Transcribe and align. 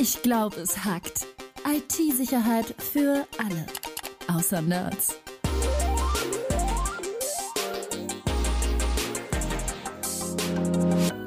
Ich 0.00 0.22
glaube, 0.22 0.60
es 0.60 0.84
hackt. 0.84 1.26
IT-Sicherheit 1.66 2.72
für 2.78 3.26
alle. 3.36 3.66
Außer 4.32 4.62
Nerds. 4.62 5.18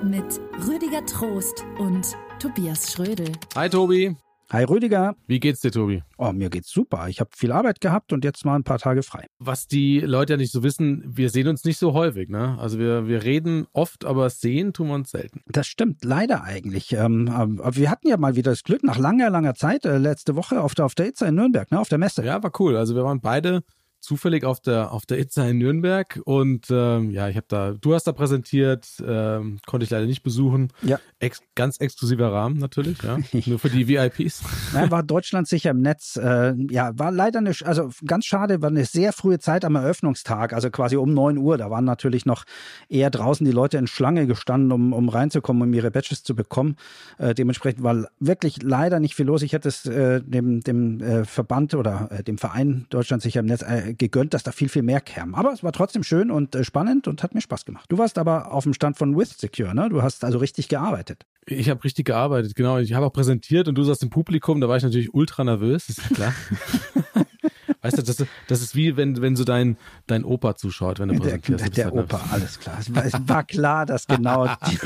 Mit 0.02 0.40
Rüdiger 0.66 1.06
Trost 1.06 1.66
und 1.80 2.16
Tobias 2.40 2.94
Schrödel. 2.94 3.34
Hi 3.56 3.70
Tobi. 3.70 4.16
Hi 4.52 4.66
Rüdiger. 4.66 5.16
Wie 5.28 5.40
geht's 5.40 5.62
dir, 5.62 5.72
Tobi? 5.72 6.04
Oh, 6.18 6.34
mir 6.34 6.50
geht's 6.50 6.70
super. 6.70 7.08
Ich 7.08 7.22
habe 7.22 7.30
viel 7.34 7.54
Arbeit 7.54 7.80
gehabt 7.80 8.12
und 8.12 8.26
jetzt 8.26 8.44
mal 8.44 8.56
ein 8.56 8.66
paar 8.66 8.80
Tage 8.80 9.02
frei. 9.02 9.28
Was 9.40 9.66
die 9.66 10.02
Leute 10.02 10.34
ja 10.34 10.38
nicht 10.38 10.52
so 10.52 10.62
wissen, 10.62 11.06
wir 11.08 11.30
sehen 11.30 11.48
uns 11.48 11.64
nicht 11.64 11.78
so 11.78 11.94
häufig, 11.94 12.28
ne? 12.28 12.58
Also 12.60 12.78
wir, 12.78 13.08
wir 13.08 13.24
reden 13.24 13.66
oft, 13.72 14.04
aber 14.04 14.30
sehen 14.30 14.74
tun 14.74 14.88
wir 14.88 14.96
uns 14.96 15.12
selten. 15.12 15.40
Das 15.48 15.68
stimmt, 15.68 16.04
leider 16.04 16.44
eigentlich. 16.44 16.92
Ähm, 16.92 17.30
aber 17.30 17.78
wir 17.78 17.90
hatten 17.90 18.10
ja 18.10 18.18
mal 18.18 18.36
wieder 18.36 18.52
das 18.52 18.64
Glück, 18.64 18.84
nach 18.84 18.98
langer, 18.98 19.30
langer 19.30 19.56
Zeit, 19.56 19.86
äh, 19.86 19.98
letzte 19.98 20.36
Woche 20.36 20.60
auf 20.60 20.76
der, 20.76 20.84
auf 20.84 20.96
der 20.96 21.08
ITSA 21.08 21.28
in 21.28 21.36
Nürnberg, 21.36 21.72
ne? 21.72 21.80
Auf 21.80 21.88
der 21.88 21.98
Messe. 21.98 22.26
Ja, 22.26 22.44
war 22.44 22.52
cool. 22.60 22.76
Also 22.76 22.94
wir 22.94 23.06
waren 23.06 23.22
beide 23.22 23.64
zufällig 24.02 24.44
auf 24.44 24.60
der 24.60 24.92
auf 24.92 25.06
der 25.06 25.20
ITSA 25.20 25.48
in 25.48 25.60
Nürnberg 25.60 26.20
und 26.26 26.68
ähm, 26.70 27.12
ja, 27.12 27.30
ich 27.30 27.36
habe 27.36 27.46
da, 27.48 27.72
du 27.72 27.94
hast 27.94 28.06
da 28.06 28.12
präsentiert, 28.12 28.88
ähm, 29.06 29.60
konnte 29.66 29.84
ich 29.84 29.92
leider 29.92 30.08
nicht 30.08 30.24
besuchen. 30.24 30.74
Ja. 30.82 31.00
Ex, 31.20 31.42
ganz 31.56 31.78
exklusiver 31.78 32.34
Rahmen 32.34 32.58
natürlich, 32.58 33.02
ja, 33.04 33.20
nur 33.46 33.60
für 33.60 33.70
die 33.70 33.88
VIPs. 33.88 34.44
Nein, 34.74 34.90
war 34.90 35.04
Deutschland 35.04 35.48
sicher 35.48 35.70
im 35.70 35.82
Netz. 35.82 36.18
Äh, 36.18 36.56
ja, 36.70 36.98
war 36.98 37.12
leider 37.12 37.40
eine, 37.40 37.54
also 37.64 37.92
ganz 38.06 38.26
schade, 38.26 38.62
war 38.62 38.70
eine 38.70 38.86
sehr 38.86 39.14
frühe 39.14 39.40
Zeit 39.40 39.64
am 39.64 39.76
Eröffnungstag, 39.76 40.54
also 40.54 40.72
quasi 40.72 40.98
um 40.98 41.14
neun 41.14 41.38
Uhr. 41.38 41.58
Da 41.58 41.70
waren 41.70 41.86
natürlich 41.86 42.26
noch 42.26 42.44
eher 42.90 43.12
draußen 43.12 43.46
die 43.46 43.52
Leute 43.52 43.78
in 43.78 43.86
Schlange 43.86 44.26
gestanden, 44.26 44.72
um, 44.72 44.94
um 44.94 45.10
reinzukommen, 45.10 45.62
um 45.62 45.74
ihre 45.74 45.92
Badges 45.92 46.24
zu 46.24 46.36
bekommen. 46.36 46.76
Äh, 47.20 47.36
dementsprechend 47.36 47.84
war 47.84 48.08
wirklich 48.20 48.64
leider 48.64 49.00
nicht 49.00 49.16
viel 49.16 49.28
los. 49.28 49.44
Ich 49.44 49.54
hätte 49.54 49.70
es 49.70 49.86
äh, 49.86 50.22
dem, 50.22 50.62
dem 50.62 51.02
äh, 51.02 51.26
Verband 51.26 51.76
oder 51.76 52.10
äh, 52.12 52.24
dem 52.24 52.40
Verein 52.40 52.88
Deutschland 52.90 53.22
sicher 53.22 53.42
im 53.42 53.46
Netz 53.46 53.62
äh, 53.62 53.91
gegönnt, 53.94 54.34
dass 54.34 54.44
da 54.44 54.52
viel, 54.52 54.70
viel 54.70 54.82
mehr 54.84 55.02
kämen. 55.02 55.36
Aber 55.36 55.52
es 55.54 55.64
war 55.64 55.72
trotzdem 55.72 56.04
schön 56.04 56.32
und 56.32 56.56
äh, 56.56 56.64
spannend 56.64 57.08
und 57.08 57.24
hat 57.24 57.34
mir 57.34 57.42
Spaß 57.42 57.66
gemat. 57.66 57.84
Du 57.90 57.98
warst 57.98 58.18
aber 58.18 58.52
auf 58.54 58.64
dem 58.64 58.74
Stand 58.74 58.98
von 58.98 59.18
With 59.18 59.38
Secure, 59.38 59.74
ne? 59.76 59.90
Du 59.90 60.02
hast 60.02 60.24
also 60.24 60.38
richtig 60.38 60.68
gearbeitet. 60.68 61.26
Ich 61.46 61.70
habe 61.70 61.84
richtig 61.84 62.06
gearbeitet, 62.06 62.56
genau. 62.56 62.78
Ich 62.78 62.94
habe 62.94 63.06
auch 63.08 63.14
präsentiert 63.14 63.68
und 63.68 63.76
du 63.76 63.84
saßt 63.84 64.04
im 64.04 64.10
Publikum, 64.10 64.62
da 64.62 64.70
war 64.70 64.78
ich 64.78 64.84
natürlich 64.84 65.14
ultra 65.14 65.44
nervös, 65.44 65.90
ist 65.90 66.02
ja 66.10 66.16
klar. 66.16 66.34
Weißt 67.84 67.98
du, 67.98 68.04
das, 68.04 68.20
ist- 68.20 68.30
das 68.48 68.62
ist 68.62 68.76
wie 68.76 68.96
wenn, 68.96 69.22
wenn 69.24 69.36
so 69.36 69.44
dein, 69.44 69.76
dein 70.06 70.24
Opa 70.24 70.56
zuschaut, 70.56 71.00
wenn 71.00 71.10
du 71.10 71.16
Der, 71.16 71.38
präsentierst. 71.40 71.78
der, 71.78 71.90
Du 71.90 71.96
bist 71.98 72.14
halt 72.14 72.22
Opa, 72.24 72.34
alles 72.34 72.60
klar. 72.60 72.78
Es 72.80 72.94
war, 72.94 73.06
es 73.06 73.14
war 73.28 73.44
klar, 73.44 73.86
dass 73.88 74.06
genau 74.06 74.46
die, 74.70 74.78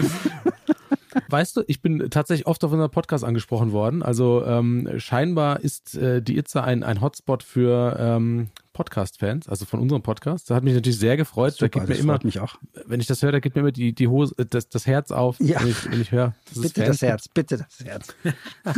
Weißt 1.30 1.58
du, 1.58 1.64
ich 1.68 1.82
bin 1.82 2.10
tatsächlich 2.10 2.46
oft 2.46 2.64
auf 2.64 2.72
unserem 2.72 2.92
Podcast 2.92 3.24
angesprochen 3.24 3.72
worden. 3.72 4.04
Also 4.04 4.46
ähm, 4.46 4.90
scheinbar 4.98 5.62
ist 5.62 5.96
äh, 5.98 6.22
die 6.22 6.38
Itza 6.38 6.62
ein, 6.64 6.84
ein 6.84 7.02
Hotspot 7.02 7.42
für 7.44 7.98
ähm, 8.00 8.48
Podcast-Fans, 8.76 9.48
also 9.50 9.66
von 9.66 9.80
unserem 9.80 10.04
Podcast. 10.04 10.50
Das 10.50 10.56
hat 10.58 10.64
mich 10.64 10.74
natürlich 10.76 11.00
sehr 11.00 11.18
gefreut. 11.18 11.54
da 11.54 11.66
Super, 11.66 11.70
geht 11.80 11.82
mir 11.90 11.96
das 11.96 12.04
immer, 12.04 12.20
mich 12.24 12.40
auch. 12.42 12.56
wenn 12.86 13.00
ich 13.00 13.08
das 13.08 13.24
höre, 13.24 13.32
da 13.32 13.40
geht 13.40 13.56
mir 13.56 13.62
immer 13.62 13.72
die, 13.72 13.94
die 13.96 14.08
Hose, 14.08 14.36
äh, 14.38 14.46
das, 14.46 14.70
das 14.70 14.86
Herz 14.86 15.12
auf, 15.12 15.40
Ja. 15.40 15.62
wenn, 15.62 15.70
ich, 15.70 15.92
wenn 15.92 16.02
ich 16.02 16.12
höre. 16.12 16.36
dass 16.50 16.58
es 16.58 16.62
Bitte 16.74 16.86
das 16.86 17.02
Herz, 17.02 17.28
bitte 17.30 17.58
das 17.58 17.80
Herz. 17.84 18.16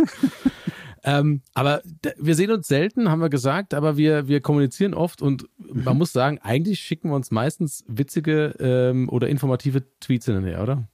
Ähm, 1.03 1.41
aber 1.53 1.81
wir 2.17 2.35
sehen 2.35 2.51
uns 2.51 2.67
selten, 2.67 3.09
haben 3.09 3.21
wir 3.21 3.29
gesagt, 3.29 3.73
aber 3.73 3.95
wir, 3.95 4.27
wir 4.27 4.41
kommunizieren 4.41 4.93
oft 4.93 5.21
und 5.21 5.47
man 5.57 5.97
muss 5.97 6.11
sagen, 6.11 6.39
eigentlich 6.41 6.79
schicken 6.79 7.09
wir 7.11 7.15
uns 7.15 7.31
meistens 7.31 7.85
witzige 7.87 8.55
ähm, 8.59 9.07
oder 9.07 9.29
informative 9.29 9.83
Tweets 10.01 10.25
hinterher, 10.25 10.61
oder? 10.61 10.89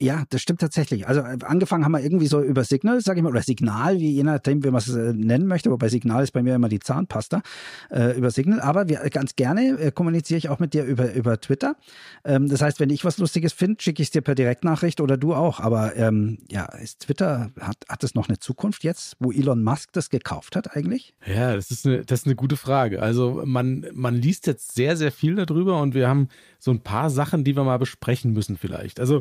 Ja, 0.00 0.24
das 0.30 0.42
stimmt 0.42 0.60
tatsächlich. 0.60 1.06
Also 1.06 1.20
äh, 1.20 1.38
angefangen 1.44 1.84
haben 1.84 1.92
wir 1.92 2.02
irgendwie 2.02 2.26
so 2.26 2.42
über 2.42 2.64
Signal, 2.64 3.00
sage 3.00 3.18
ich 3.18 3.22
mal, 3.22 3.30
oder 3.30 3.42
Signal, 3.42 3.98
wie 3.98 4.10
je 4.10 4.22
nachdem, 4.22 4.64
wie 4.64 4.70
man 4.70 4.78
es 4.78 4.88
äh, 4.88 5.12
nennen 5.12 5.46
möchte, 5.46 5.70
wobei 5.70 5.88
Signal 5.88 6.22
ist 6.22 6.32
bei 6.32 6.42
mir 6.42 6.54
immer 6.54 6.68
die 6.68 6.80
Zahnpasta, 6.80 7.42
äh, 7.90 8.16
über 8.16 8.30
Signal. 8.30 8.60
Aber 8.60 8.88
wir, 8.88 8.98
ganz 9.10 9.36
gerne 9.36 9.78
äh, 9.78 9.92
kommuniziere 9.92 10.38
ich 10.38 10.48
auch 10.48 10.58
mit 10.58 10.74
dir 10.74 10.84
über, 10.84 11.12
über 11.12 11.40
Twitter. 11.40 11.76
Ähm, 12.24 12.48
das 12.48 12.62
heißt, 12.62 12.80
wenn 12.80 12.90
ich 12.90 13.04
was 13.04 13.18
Lustiges 13.18 13.52
finde, 13.52 13.82
schicke 13.82 14.02
ich 14.02 14.08
es 14.08 14.12
dir 14.12 14.22
per 14.22 14.34
Direktnachricht 14.34 15.00
oder 15.00 15.16
du 15.16 15.34
auch. 15.34 15.60
Aber 15.60 15.96
ähm, 15.96 16.38
ja, 16.50 16.64
ist 16.76 17.00
Twitter, 17.00 17.50
hat, 17.60 17.76
hat 17.88 18.04
es 18.04 18.14
noch 18.14 18.28
eine 18.28 18.38
Zukunft 18.38 18.84
jetzt, 18.84 19.16
wo 19.20 19.32
Elon 19.32 19.62
Musk 19.62 19.92
das 19.92 20.10
gekauft 20.10 20.56
hat 20.56 20.76
eigentlich? 20.76 21.14
Ja, 21.26 21.54
das 21.54 21.70
ist 21.70 21.86
eine, 21.86 22.04
das 22.04 22.20
ist 22.20 22.26
eine 22.26 22.36
gute 22.36 22.56
Frage. 22.56 23.02
Also 23.02 23.42
man, 23.44 23.86
man 23.92 24.14
liest 24.14 24.46
jetzt 24.46 24.74
sehr, 24.74 24.96
sehr 24.96 25.12
viel 25.12 25.36
darüber 25.36 25.80
und 25.80 25.94
wir 25.94 26.08
haben 26.08 26.28
so 26.58 26.70
ein 26.70 26.80
paar 26.80 27.10
Sachen, 27.10 27.44
die 27.44 27.56
wir 27.56 27.64
mal 27.64 27.78
besprechen 27.78 28.32
müssen 28.32 28.56
vielleicht. 28.56 29.00
Also 29.00 29.20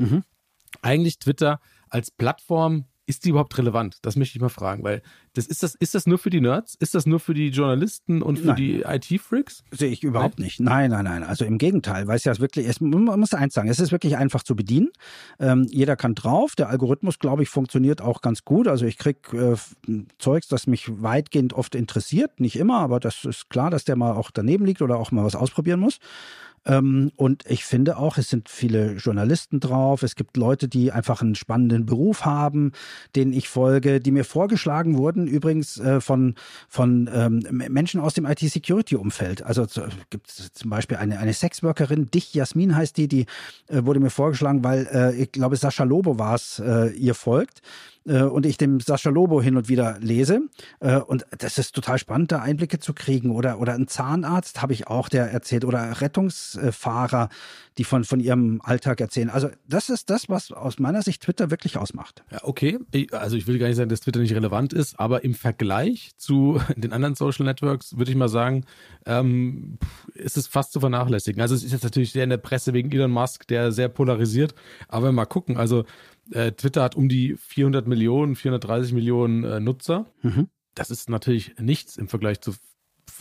eigentlich 0.81 1.19
Twitter 1.19 1.59
als 1.89 2.11
Plattform, 2.11 2.85
ist 3.07 3.23
die 3.23 3.29
überhaupt 3.29 3.57
relevant? 3.57 3.99
Das 4.01 4.17
möchte 4.17 4.35
ich 4.35 4.41
mal 4.41 4.49
fragen, 4.49 4.83
weil 4.83 5.01
das 5.33 5.47
ist 5.47 5.63
das, 5.63 5.75
ist 5.75 5.95
das 5.95 6.07
nur 6.07 6.17
für 6.17 6.29
die 6.29 6.41
Nerds? 6.41 6.75
Ist 6.75 6.93
das 6.93 7.05
nur 7.05 7.21
für 7.21 7.33
die 7.33 7.47
Journalisten 7.47 8.21
und 8.21 8.37
für 8.37 8.47
Nein. 8.47 8.55
die 8.57 8.81
IT-Freaks? 8.81 9.63
Sehe 9.71 9.89
ich 9.89 10.03
überhaupt 10.03 10.39
nicht. 10.39 10.59
Nein, 10.59 10.91
nein, 10.91 11.05
nein. 11.05 11.23
Also 11.23 11.45
im 11.45 11.57
Gegenteil, 11.57 12.07
weil 12.07 12.17
es 12.17 12.25
ja 12.25 12.37
wirklich, 12.37 12.67
es, 12.67 12.81
man 12.81 13.17
muss 13.17 13.33
eins 13.33 13.53
sagen, 13.53 13.69
es 13.69 13.79
ist 13.79 13.93
wirklich 13.93 14.17
einfach 14.17 14.43
zu 14.43 14.57
bedienen. 14.57 14.89
Ähm, 15.39 15.65
jeder 15.69 15.95
kann 15.95 16.15
drauf. 16.15 16.55
Der 16.55 16.67
Algorithmus, 16.67 17.17
glaube 17.17 17.43
ich, 17.43 17.49
funktioniert 17.49 18.01
auch 18.01 18.21
ganz 18.21 18.43
gut. 18.43 18.67
Also 18.67 18.85
ich 18.85 18.97
krieg 18.97 19.31
äh, 19.31 19.55
Zeugs, 20.19 20.49
das 20.49 20.67
mich 20.67 21.01
weitgehend 21.01 21.53
oft 21.53 21.75
interessiert. 21.75 22.41
Nicht 22.41 22.57
immer, 22.57 22.79
aber 22.79 22.99
das 22.99 23.23
ist 23.23 23.49
klar, 23.49 23.69
dass 23.69 23.85
der 23.85 23.95
mal 23.95 24.11
auch 24.11 24.31
daneben 24.31 24.65
liegt 24.65 24.81
oder 24.81 24.97
auch 24.97 25.11
mal 25.11 25.23
was 25.23 25.35
ausprobieren 25.35 25.79
muss. 25.79 25.99
Ähm, 26.67 27.11
und 27.15 27.45
ich 27.47 27.63
finde 27.63 27.97
auch, 27.97 28.17
es 28.17 28.29
sind 28.29 28.49
viele 28.49 28.93
Journalisten 28.93 29.59
drauf. 29.59 30.03
Es 30.03 30.15
gibt 30.15 30.37
Leute, 30.37 30.67
die 30.67 30.91
einfach 30.91 31.21
einen 31.21 31.35
spannenden 31.35 31.85
Beruf 31.85 32.25
haben, 32.25 32.73
denen 33.15 33.33
ich 33.33 33.47
folge, 33.47 33.99
die 34.01 34.11
mir 34.11 34.25
vorgeschlagen 34.25 34.97
wurden, 34.97 35.27
übrigens 35.27 35.79
äh, 35.79 36.01
von, 36.01 36.35
von 36.67 37.09
ähm, 37.13 37.39
Menschen 37.69 38.01
aus 38.01 38.13
dem 38.13 38.25
IT-Security-Umfeld. 38.25 39.43
Also 39.43 39.65
gibt 40.09 40.27
es 40.27 40.51
zum 40.51 40.69
Beispiel 40.69 40.97
eine, 40.97 41.19
eine 41.19 41.33
Sexworkerin, 41.33 42.11
Dich 42.11 42.33
Jasmin 42.33 42.75
heißt 42.75 42.97
die, 42.97 43.07
die 43.07 43.25
äh, 43.67 43.85
wurde 43.85 43.99
mir 43.99 44.09
vorgeschlagen, 44.09 44.63
weil 44.63 44.87
äh, 44.91 45.15
ich 45.15 45.31
glaube, 45.31 45.55
Sascha 45.55 45.85
Lobo 45.85 46.19
war 46.19 46.35
es, 46.35 46.59
äh, 46.59 46.89
ihr 46.89 47.15
folgt 47.15 47.61
äh, 48.07 48.23
und 48.23 48.45
ich 48.45 48.57
dem 48.57 48.79
Sascha 48.79 49.09
Lobo 49.09 49.41
hin 49.41 49.57
und 49.57 49.69
wieder 49.69 49.97
lese. 49.99 50.41
Äh, 50.79 50.97
und 50.97 51.25
das 51.37 51.57
ist 51.57 51.73
total 51.73 51.97
spannend, 51.97 52.31
da 52.31 52.39
Einblicke 52.39 52.79
zu 52.79 52.93
kriegen. 52.93 53.31
Oder, 53.31 53.59
oder 53.59 53.73
ein 53.73 53.87
Zahnarzt 53.87 54.61
habe 54.61 54.73
ich 54.73 54.87
auch, 54.87 55.09
der 55.09 55.31
erzählt. 55.31 55.65
Oder 55.65 56.01
Rettungsfahrer, 56.01 57.29
die 57.77 57.83
von, 57.83 58.03
von 58.03 58.19
ihrem 58.19 58.61
Alltag 58.63 59.01
erzählen. 59.01 59.29
Also 59.29 59.49
das 59.67 59.89
ist 59.89 60.09
das, 60.09 60.29
was 60.29 60.51
aus 60.51 60.79
meiner 60.79 61.01
Sicht 61.01 61.23
Twitter 61.23 61.51
wirklich 61.51 61.77
ausmacht. 61.77 62.23
Ja, 62.31 62.39
okay. 62.43 62.79
Also 63.11 63.35
ich 63.35 63.47
will 63.47 63.59
gar 63.59 63.67
nicht 63.67 63.77
sagen, 63.77 63.89
dass 63.89 64.01
Twitter 64.01 64.19
nicht 64.19 64.33
relevant 64.33 64.73
ist, 64.73 64.99
aber 64.99 65.23
im 65.23 65.33
Vergleich 65.33 66.11
zu 66.17 66.59
den 66.75 66.93
anderen 66.93 67.15
Social 67.15 67.45
Networks 67.45 67.97
würde 67.97 68.11
ich 68.11 68.17
mal 68.17 68.29
sagen, 68.29 68.65
ähm, 69.05 69.77
ist 70.13 70.37
es 70.37 70.47
fast 70.47 70.71
zu 70.71 70.79
vernachlässigen. 70.79 71.41
Also 71.41 71.55
es 71.55 71.63
ist 71.63 71.71
jetzt 71.71 71.83
natürlich 71.83 72.11
sehr 72.11 72.23
in 72.23 72.29
der 72.29 72.37
Presse 72.37 72.73
wegen 72.73 72.91
Elon 72.91 73.11
Musk, 73.11 73.47
der 73.47 73.71
sehr 73.71 73.89
polarisiert, 73.89 74.55
aber 74.87 75.11
mal 75.11 75.25
gucken. 75.25 75.57
Also 75.57 75.85
äh, 76.31 76.51
Twitter 76.51 76.83
hat 76.83 76.95
um 76.95 77.09
die 77.09 77.35
400 77.37 77.87
Millionen, 77.87 78.35
430 78.35 78.93
Millionen 78.93 79.43
äh, 79.43 79.59
Nutzer. 79.59 80.05
Mhm. 80.21 80.49
Das 80.75 80.91
ist 80.91 81.09
natürlich 81.09 81.55
nichts 81.59 81.97
im 81.97 82.07
Vergleich 82.07 82.41
zu 82.41 82.53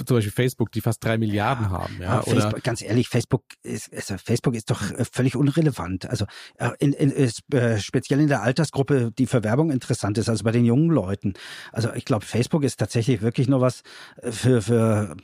zum 0.04 0.16
Beispiel 0.16 0.32
Facebook, 0.32 0.72
die 0.72 0.80
fast 0.80 1.02
drei 1.04 1.16
Milliarden 1.16 1.70
haben. 1.70 1.96
Ja, 2.00 2.18
Aber 2.18 2.28
oder 2.28 2.42
Facebook, 2.42 2.62
ganz 2.62 2.82
ehrlich, 2.82 3.08
Facebook 3.08 3.42
ist, 3.62 3.92
also 3.94 4.16
Facebook 4.18 4.54
ist 4.54 4.70
doch 4.70 4.82
äh, 4.90 5.04
völlig 5.10 5.36
unrelevant. 5.36 6.08
Also 6.08 6.26
äh, 6.58 6.70
in, 6.78 6.92
in, 6.92 7.10
ist, 7.10 7.42
äh, 7.54 7.78
speziell 7.78 8.20
in 8.20 8.28
der 8.28 8.42
Altersgruppe, 8.42 9.12
die 9.16 9.26
für 9.26 9.42
Werbung 9.42 9.70
interessant 9.70 10.18
ist, 10.18 10.28
also 10.28 10.44
bei 10.44 10.52
den 10.52 10.64
jungen 10.64 10.90
Leuten. 10.90 11.34
Also 11.72 11.92
ich 11.94 12.04
glaube, 12.04 12.24
Facebook 12.24 12.62
ist 12.64 12.78
tatsächlich 12.78 13.22
wirklich 13.22 13.48
nur 13.48 13.60
was 13.60 13.82
äh, 14.16 14.30
für, 14.32 14.60
für 14.60 15.16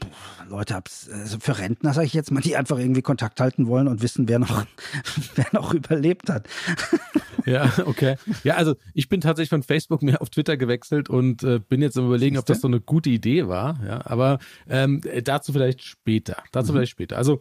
Leute, 0.49 0.75
also 0.77 1.39
für 1.39 1.59
Rentner, 1.59 1.93
sage 1.93 2.07
ich 2.07 2.15
jetzt 2.15 2.31
mal, 2.31 2.41
die 2.41 2.57
einfach 2.57 2.79
irgendwie 2.79 3.03
Kontakt 3.03 3.41
halten 3.41 3.67
wollen 3.67 3.89
und 3.89 4.01
wissen, 4.01 4.29
wer 4.29 4.39
noch, 4.39 4.65
wer 5.35 5.47
noch 5.53 5.75
überlebt 5.75 6.31
hat. 6.31 6.49
Ja, 7.47 7.73
okay. 7.87 8.17
Ja, 8.45 8.57
also 8.57 8.75
ich 8.95 9.09
bin 9.09 9.21
tatsächlich 9.21 9.51
von 9.51 9.63
Facebook 9.63 10.03
mehr 10.03 10.23
auf 10.23 10.31
Twitter 10.31 10.57
gewechselt 10.57 11.09
und 11.09 11.43
äh, 11.43 11.59
bin 11.59 11.83
jetzt 11.83 11.97
am 11.97 12.07
überlegen, 12.07 12.39
ob 12.39 12.47
das 12.47 12.61
so 12.61 12.69
eine 12.69 12.81
gute 12.81 13.11
Idee 13.11 13.49
war. 13.49 13.79
Ja, 13.87 14.07
aber 14.07 14.39
ähm, 14.69 15.01
äh, 15.05 15.23
dazu 15.23 15.53
vielleicht 15.53 15.83
später. 15.83 16.43
Dazu 16.53 16.73
vielleicht 16.73 16.93
später. 16.93 17.19
Also 17.19 17.41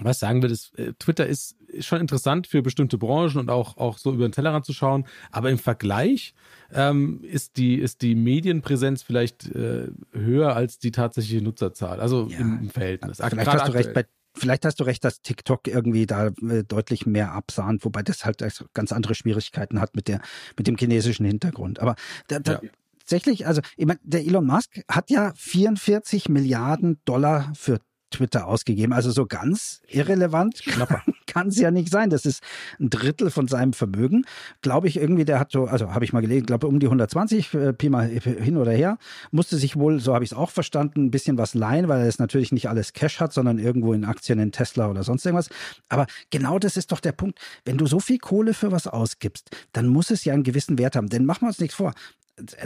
was 0.00 0.18
sagen 0.18 0.42
wir, 0.42 0.48
das, 0.48 0.72
äh, 0.74 0.92
Twitter 0.98 1.26
ist 1.26 1.56
schon 1.80 2.00
interessant 2.00 2.46
für 2.46 2.62
bestimmte 2.62 2.98
Branchen 2.98 3.38
und 3.38 3.50
auch, 3.50 3.76
auch 3.76 3.98
so 3.98 4.12
über 4.12 4.26
den 4.26 4.32
Tellerrand 4.32 4.64
zu 4.64 4.72
schauen. 4.72 5.06
Aber 5.30 5.50
im 5.50 5.58
Vergleich 5.58 6.34
ähm, 6.72 7.20
ist, 7.22 7.56
die, 7.56 7.74
ist 7.74 8.02
die 8.02 8.14
Medienpräsenz 8.14 9.02
vielleicht 9.02 9.54
äh, 9.54 9.88
höher 10.12 10.54
als 10.54 10.78
die 10.78 10.90
tatsächliche 10.90 11.42
Nutzerzahl. 11.42 12.00
Also 12.00 12.28
Ja, 12.30 12.38
im, 12.38 12.58
im 12.62 12.70
Verhältnis. 12.70 13.18
Vielleicht 13.18 13.50
hast 13.50 13.68
du 13.68 13.72
recht 13.72 13.92
bei 13.92 14.06
Vielleicht 14.38 14.64
hast 14.64 14.80
du 14.80 14.84
recht, 14.84 15.04
dass 15.04 15.20
TikTok 15.22 15.66
irgendwie 15.68 16.06
da 16.06 16.28
äh, 16.28 16.64
deutlich 16.64 17.06
mehr 17.06 17.32
absahnt, 17.32 17.84
wobei 17.84 18.02
das 18.02 18.24
halt 18.24 18.42
ganz 18.74 18.92
andere 18.92 19.14
Schwierigkeiten 19.14 19.80
hat 19.80 19.94
mit 19.96 20.08
der 20.08 20.20
mit 20.56 20.66
dem 20.66 20.76
chinesischen 20.76 21.26
Hintergrund. 21.26 21.80
Aber 21.80 21.94
da, 22.28 22.38
da, 22.38 22.52
Ja. 22.52 22.60
tatsächlich, 23.00 23.46
also 23.46 23.62
ich 23.76 23.86
mein, 23.86 23.98
der 24.02 24.20
Elon 24.20 24.46
Musk 24.46 24.80
hat 24.88 25.10
ja 25.10 25.32
44 25.36 26.28
Milliarden 26.28 27.00
Dollar 27.04 27.52
für 27.54 27.80
Twitter 28.10 28.46
ausgegeben. 28.46 28.92
Also 28.92 29.10
so 29.10 29.26
ganz 29.26 29.80
irrelevant 29.88 30.62
kann 31.26 31.48
es 31.48 31.58
ja 31.58 31.70
nicht 31.70 31.90
sein. 31.90 32.10
Das 32.10 32.24
ist 32.24 32.42
ein 32.80 32.90
Drittel 32.90 33.30
von 33.30 33.48
seinem 33.48 33.72
Vermögen. 33.72 34.24
Glaube 34.62 34.88
ich 34.88 34.96
irgendwie, 34.96 35.24
der 35.24 35.38
hat 35.38 35.52
so, 35.52 35.66
also 35.66 35.94
habe 35.94 36.04
ich 36.04 36.12
mal 36.12 36.20
gelesen, 36.20 36.46
glaube 36.46 36.66
um 36.66 36.80
die 36.80 36.86
120, 36.86 37.54
äh, 37.54 37.72
Pi 37.72 37.88
mal 37.88 38.08
hin 38.08 38.56
oder 38.56 38.72
her, 38.72 38.98
musste 39.30 39.56
sich 39.56 39.76
wohl, 39.76 40.00
so 40.00 40.14
habe 40.14 40.24
ich 40.24 40.32
es 40.32 40.36
auch 40.36 40.50
verstanden, 40.50 41.06
ein 41.06 41.10
bisschen 41.10 41.38
was 41.38 41.54
leihen, 41.54 41.88
weil 41.88 42.00
er 42.00 42.06
es 42.06 42.18
natürlich 42.18 42.52
nicht 42.52 42.68
alles 42.68 42.92
Cash 42.92 43.20
hat, 43.20 43.32
sondern 43.32 43.58
irgendwo 43.58 43.92
in 43.92 44.04
Aktien 44.04 44.38
in 44.38 44.52
Tesla 44.52 44.88
oder 44.88 45.02
sonst 45.02 45.24
irgendwas. 45.24 45.50
Aber 45.88 46.06
genau 46.30 46.58
das 46.58 46.76
ist 46.76 46.92
doch 46.92 47.00
der 47.00 47.12
Punkt. 47.12 47.38
Wenn 47.64 47.78
du 47.78 47.86
so 47.86 48.00
viel 48.00 48.18
Kohle 48.18 48.54
für 48.54 48.72
was 48.72 48.86
ausgibst, 48.86 49.50
dann 49.72 49.86
muss 49.86 50.10
es 50.10 50.24
ja 50.24 50.34
einen 50.34 50.42
gewissen 50.42 50.78
Wert 50.78 50.96
haben. 50.96 51.08
Denn 51.08 51.24
machen 51.24 51.42
wir 51.42 51.48
uns 51.48 51.60
nichts 51.60 51.74
vor. 51.74 51.92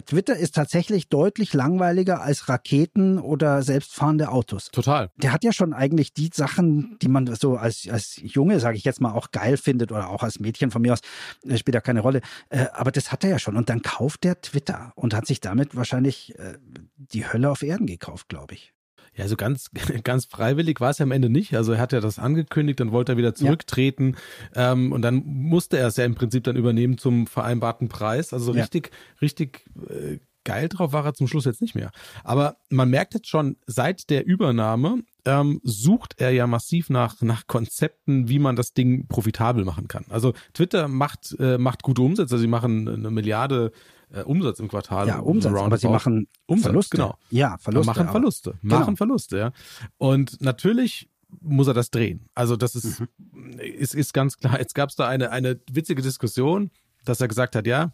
Twitter 0.07 0.37
ist 0.37 0.55
tatsächlich 0.55 1.09
deutlich 1.09 1.53
langweiliger 1.55 2.23
als 2.23 2.49
Raketen 2.49 3.19
oder 3.19 3.63
selbstfahrende 3.63 4.31
Autos. 4.31 4.71
Total. 4.71 5.11
Der 5.17 5.33
hat 5.33 5.45
ja 5.45 5.53
schon 5.53 5.73
eigentlich 5.73 6.13
die 6.13 6.31
Sachen, 6.33 6.99
die 7.01 7.09
man 7.09 7.35
so 7.35 7.57
als, 7.57 7.89
als 7.91 8.17
Junge, 8.23 8.61
sage 8.61 8.77
ich 8.77 8.85
jetzt 8.85 9.01
mal, 9.01 9.13
auch 9.13 9.31
geil 9.31 9.57
findet 9.57 9.93
oder 9.93 10.09
auch 10.09 10.23
als 10.23 10.41
Mädchen 10.41 10.71
von 10.71 10.83
mir 10.83 10.93
aus, 10.93 11.01
äh, 11.47 11.57
spielt 11.57 11.75
ja 11.75 11.81
keine 11.81 12.01
Rolle. 12.01 12.21
Äh, 12.49 12.67
aber 12.73 12.91
das 12.91 13.13
hat 13.13 13.25
er 13.25 13.31
ja 13.31 13.39
schon. 13.39 13.57
Und 13.57 13.69
dann 13.69 13.83
kauft 13.83 14.25
der 14.25 14.41
Twitter 14.41 14.93
und 14.95 15.15
hat 15.15 15.27
sich 15.27 15.41
damit 15.41 15.77
wahrscheinlich 15.77 16.39
äh, 16.39 16.59
die 16.97 17.27
Hölle 17.27 17.51
auf 17.51 17.63
Erden 17.63 17.87
gekauft, 17.87 18.29
glaube 18.29 18.55
ich. 18.55 18.73
Ja, 19.14 19.29
so 19.29 19.37
ganz, 19.37 19.70
ganz 20.05 20.25
freiwillig 20.25 20.81
war 20.81 20.91
es 20.91 20.99
ja 20.99 21.05
am 21.05 21.12
Ende 21.12 21.29
nicht. 21.29 21.55
Also 21.55 21.73
er 21.73 21.81
hat 21.81 21.93
ja 21.93 22.00
das 22.00 22.19
angekündigt, 22.19 22.81
dann 22.81 22.93
wollte 22.93 23.12
er 23.12 23.19
wieder 23.19 23.35
zurücktreten 23.35 24.17
ja. 24.55 24.73
ähm, 24.73 24.93
und 24.93 25.03
dann 25.03 25.23
musste 25.25 25.79
er 25.79 25.88
es 25.88 25.97
ja 25.97 26.05
im 26.05 26.14
Prinzip 26.14 26.44
dann 26.44 26.56
übernehmen 26.56 26.99
zum 26.99 27.26
vereinbarten 27.26 27.88
Preis. 27.88 28.32
Also 28.32 28.55
ja. 28.55 28.62
richtig, 28.62 28.91
richtig 29.20 29.64
äh, 29.88 30.19
geil 30.44 30.69
drauf 30.69 30.93
war 30.93 31.05
er 31.05 31.14
zum 31.14 31.29
Schluss 31.29 31.44
jetzt 31.44 31.62
nicht 31.62 31.75
mehr. 31.75 31.91
Aber 32.25 32.56
man 32.70 32.91
merkt 32.91 33.14
jetzt 33.14 33.29
schon, 33.29 33.56
seit 33.67 34.11
der 34.11 34.26
Übernahme 34.26 35.03
ähm, 35.25 35.61
sucht 35.62 36.15
er 36.19 36.31
ja 36.31 36.47
massiv 36.47 36.91
nach, 36.91 37.20
nach 37.23 37.47
Konzepten, 37.47 38.29
wie 38.29 38.38
man 38.38 38.56
das 38.56 38.73
Ding 38.73 39.06
profitabel 39.06 39.65
machen 39.65 39.88
kann. 39.88 40.05
Also 40.08 40.32
Twitter 40.53 40.88
macht, 40.88 41.37
äh, 41.38 41.58
macht 41.58 41.82
gute 41.82 42.03
Umsätze, 42.03 42.38
sie 42.38 42.47
machen 42.47 42.88
eine 42.88 43.11
Milliarde 43.11 43.73
äh, 44.12 44.23
Umsatz 44.23 44.61
im 44.61 44.69
Quartal. 44.69 45.09
Ja, 45.09 45.19
Umsatz, 45.20 45.55
aber 45.55 45.79
sie 45.79 45.88
machen 45.88 46.29
Umsatz, 46.47 46.67
Verluste. 46.67 46.97
Genau. 46.97 47.19
Ja, 47.31 47.56
Verluste. 47.59 47.87
Machen 47.87 48.09
Verluste. 48.09 48.55
Genau. 48.62 48.79
Machen 48.79 48.97
Verluste, 48.97 49.38
ja. 49.38 49.53
Und 49.99 50.41
natürlich 50.41 51.09
muss 51.41 51.67
er 51.67 51.75
das 51.75 51.91
drehen. 51.91 52.29
Also 52.35 52.56
das 52.56 52.75
ist, 52.75 53.00
mhm. 53.00 53.59
ist, 53.59 53.94
ist 53.94 54.12
ganz 54.12 54.37
klar. 54.37 54.59
Jetzt 54.59 54.75
gab 54.75 54.91
es 54.91 54.97
da 54.97 55.09
eine, 55.09 55.31
eine 55.31 55.61
witzige 55.70 56.03
Diskussion, 56.03 56.70
dass 57.05 57.20
er 57.20 57.29
gesagt 57.29 57.56
hat, 57.56 57.67
ja, 57.67 57.93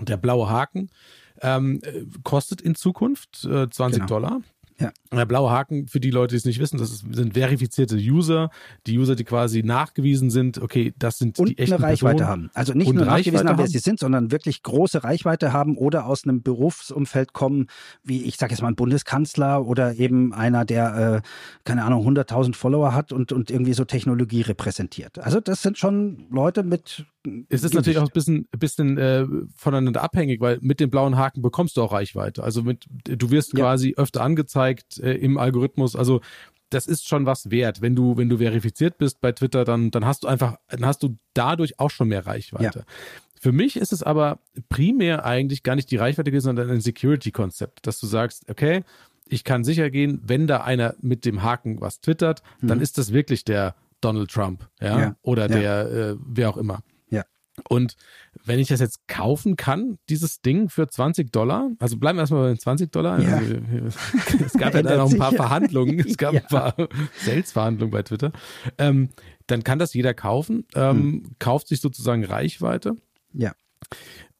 der 0.00 0.16
blaue 0.16 0.48
Haken 0.48 0.90
ähm, 1.40 1.80
kostet 2.24 2.60
in 2.60 2.74
Zukunft 2.74 3.44
äh, 3.44 3.68
20 3.68 4.00
genau. 4.00 4.06
Dollar. 4.06 4.40
Ja. 4.80 4.92
Der 5.12 5.26
blaue 5.26 5.50
Haken, 5.50 5.88
für 5.88 5.98
die 5.98 6.10
Leute, 6.10 6.32
die 6.32 6.36
es 6.36 6.44
nicht 6.44 6.60
wissen, 6.60 6.78
das 6.78 6.90
ist, 6.90 7.04
sind 7.10 7.34
verifizierte 7.34 7.96
User, 7.96 8.50
die 8.86 8.96
User, 8.96 9.16
die 9.16 9.24
quasi 9.24 9.64
nachgewiesen 9.64 10.30
sind, 10.30 10.58
okay, 10.58 10.94
das 10.96 11.18
sind 11.18 11.38
und 11.38 11.48
die 11.48 11.58
echten 11.58 11.74
eine 11.74 11.82
Reichweite 11.82 12.18
Personen. 12.18 12.30
haben. 12.30 12.50
Also 12.54 12.74
nicht 12.74 12.92
nur 12.92 13.04
nachgewiesen 13.04 13.48
haben, 13.48 13.58
wer 13.58 13.66
sie 13.66 13.80
sind, 13.80 13.98
sondern 13.98 14.30
wirklich 14.30 14.62
große 14.62 15.02
Reichweite 15.02 15.52
haben 15.52 15.76
oder 15.76 16.06
aus 16.06 16.24
einem 16.24 16.42
Berufsumfeld 16.42 17.32
kommen, 17.32 17.66
wie 18.04 18.22
ich 18.22 18.36
sage 18.36 18.52
jetzt 18.52 18.62
mal 18.62 18.68
ein 18.68 18.76
Bundeskanzler 18.76 19.66
oder 19.66 19.96
eben 19.96 20.32
einer, 20.32 20.64
der, 20.64 21.22
äh, 21.24 21.28
keine 21.64 21.84
Ahnung, 21.84 22.06
100.000 22.06 22.54
Follower 22.54 22.94
hat 22.94 23.12
und, 23.12 23.32
und 23.32 23.50
irgendwie 23.50 23.74
so 23.74 23.84
Technologie 23.84 24.42
repräsentiert. 24.42 25.18
Also 25.18 25.40
das 25.40 25.60
sind 25.60 25.76
schon 25.76 26.26
Leute 26.30 26.62
mit 26.62 27.04
es 27.48 27.64
ist 27.64 27.74
natürlich 27.74 27.98
auch 27.98 28.06
ein 28.06 28.12
bisschen, 28.12 28.48
bisschen 28.58 28.98
äh, 28.98 29.26
voneinander 29.54 30.02
abhängig, 30.02 30.40
weil 30.40 30.58
mit 30.60 30.80
dem 30.80 30.90
blauen 30.90 31.16
Haken 31.16 31.42
bekommst 31.42 31.76
du 31.76 31.82
auch 31.82 31.92
Reichweite. 31.92 32.42
Also 32.42 32.62
mit, 32.62 32.86
du 32.88 33.30
wirst 33.30 33.52
ja. 33.52 33.60
quasi 33.60 33.94
öfter 33.96 34.22
angezeigt 34.22 34.98
äh, 34.98 35.14
im 35.14 35.38
Algorithmus. 35.38 35.96
Also 35.96 36.20
das 36.70 36.86
ist 36.86 37.08
schon 37.08 37.26
was 37.26 37.50
wert. 37.50 37.80
Wenn 37.80 37.96
du, 37.96 38.16
wenn 38.16 38.28
du 38.28 38.38
verifiziert 38.38 38.98
bist 38.98 39.20
bei 39.20 39.32
Twitter, 39.32 39.64
dann, 39.64 39.90
dann 39.90 40.04
hast 40.04 40.24
du 40.24 40.28
einfach, 40.28 40.56
dann 40.68 40.84
hast 40.84 41.02
du 41.02 41.16
dadurch 41.34 41.78
auch 41.78 41.90
schon 41.90 42.08
mehr 42.08 42.26
Reichweite. 42.26 42.80
Ja. 42.80 42.84
Für 43.40 43.52
mich 43.52 43.76
ist 43.76 43.92
es 43.92 44.02
aber 44.02 44.40
primär 44.68 45.24
eigentlich 45.24 45.62
gar 45.62 45.76
nicht 45.76 45.90
die 45.90 45.96
Reichweite 45.96 46.30
gewesen, 46.30 46.46
sondern 46.46 46.70
ein 46.70 46.80
Security-Konzept, 46.80 47.86
dass 47.86 48.00
du 48.00 48.06
sagst, 48.06 48.50
okay, 48.50 48.82
ich 49.26 49.44
kann 49.44 49.64
sicher 49.64 49.90
gehen, 49.90 50.20
wenn 50.24 50.46
da 50.46 50.62
einer 50.62 50.94
mit 51.00 51.24
dem 51.24 51.42
Haken 51.42 51.80
was 51.80 52.00
twittert, 52.00 52.42
mhm. 52.60 52.68
dann 52.68 52.80
ist 52.80 52.98
das 52.98 53.12
wirklich 53.12 53.44
der 53.44 53.74
Donald 54.00 54.30
Trump, 54.30 54.68
ja, 54.80 55.00
ja. 55.00 55.16
oder 55.22 55.48
der. 55.48 55.90
Äh, 55.90 56.16
wer 56.24 56.50
auch 56.50 56.56
immer. 56.56 56.82
Und 57.68 57.96
wenn 58.44 58.58
ich 58.58 58.68
das 58.68 58.80
jetzt 58.80 59.06
kaufen 59.08 59.56
kann, 59.56 59.98
dieses 60.08 60.40
Ding 60.40 60.68
für 60.68 60.88
20 60.88 61.32
Dollar, 61.32 61.70
also 61.78 61.96
bleiben 61.96 62.18
wir 62.18 62.22
erstmal 62.22 62.42
bei 62.42 62.48
den 62.48 62.58
20 62.58 62.92
Dollar. 62.92 63.20
Ja. 63.20 63.36
Also, 63.36 63.54
es 64.44 64.52
gab 64.54 64.74
ja 64.74 64.82
dann 64.82 64.98
noch 64.98 65.10
ein 65.10 65.18
paar 65.18 65.32
Verhandlungen, 65.32 66.00
es 66.00 66.16
gab 66.16 66.34
ja. 66.34 66.40
ein 66.40 66.46
paar 66.46 66.74
Sales-Verhandlungen 67.24 67.90
bei 67.90 68.02
Twitter. 68.02 68.32
Ähm, 68.78 69.10
dann 69.46 69.64
kann 69.64 69.78
das 69.78 69.94
jeder 69.94 70.14
kaufen, 70.14 70.66
ähm, 70.74 70.96
hm. 70.96 71.22
kauft 71.38 71.68
sich 71.68 71.80
sozusagen 71.80 72.24
Reichweite. 72.24 72.96
Ja. 73.32 73.52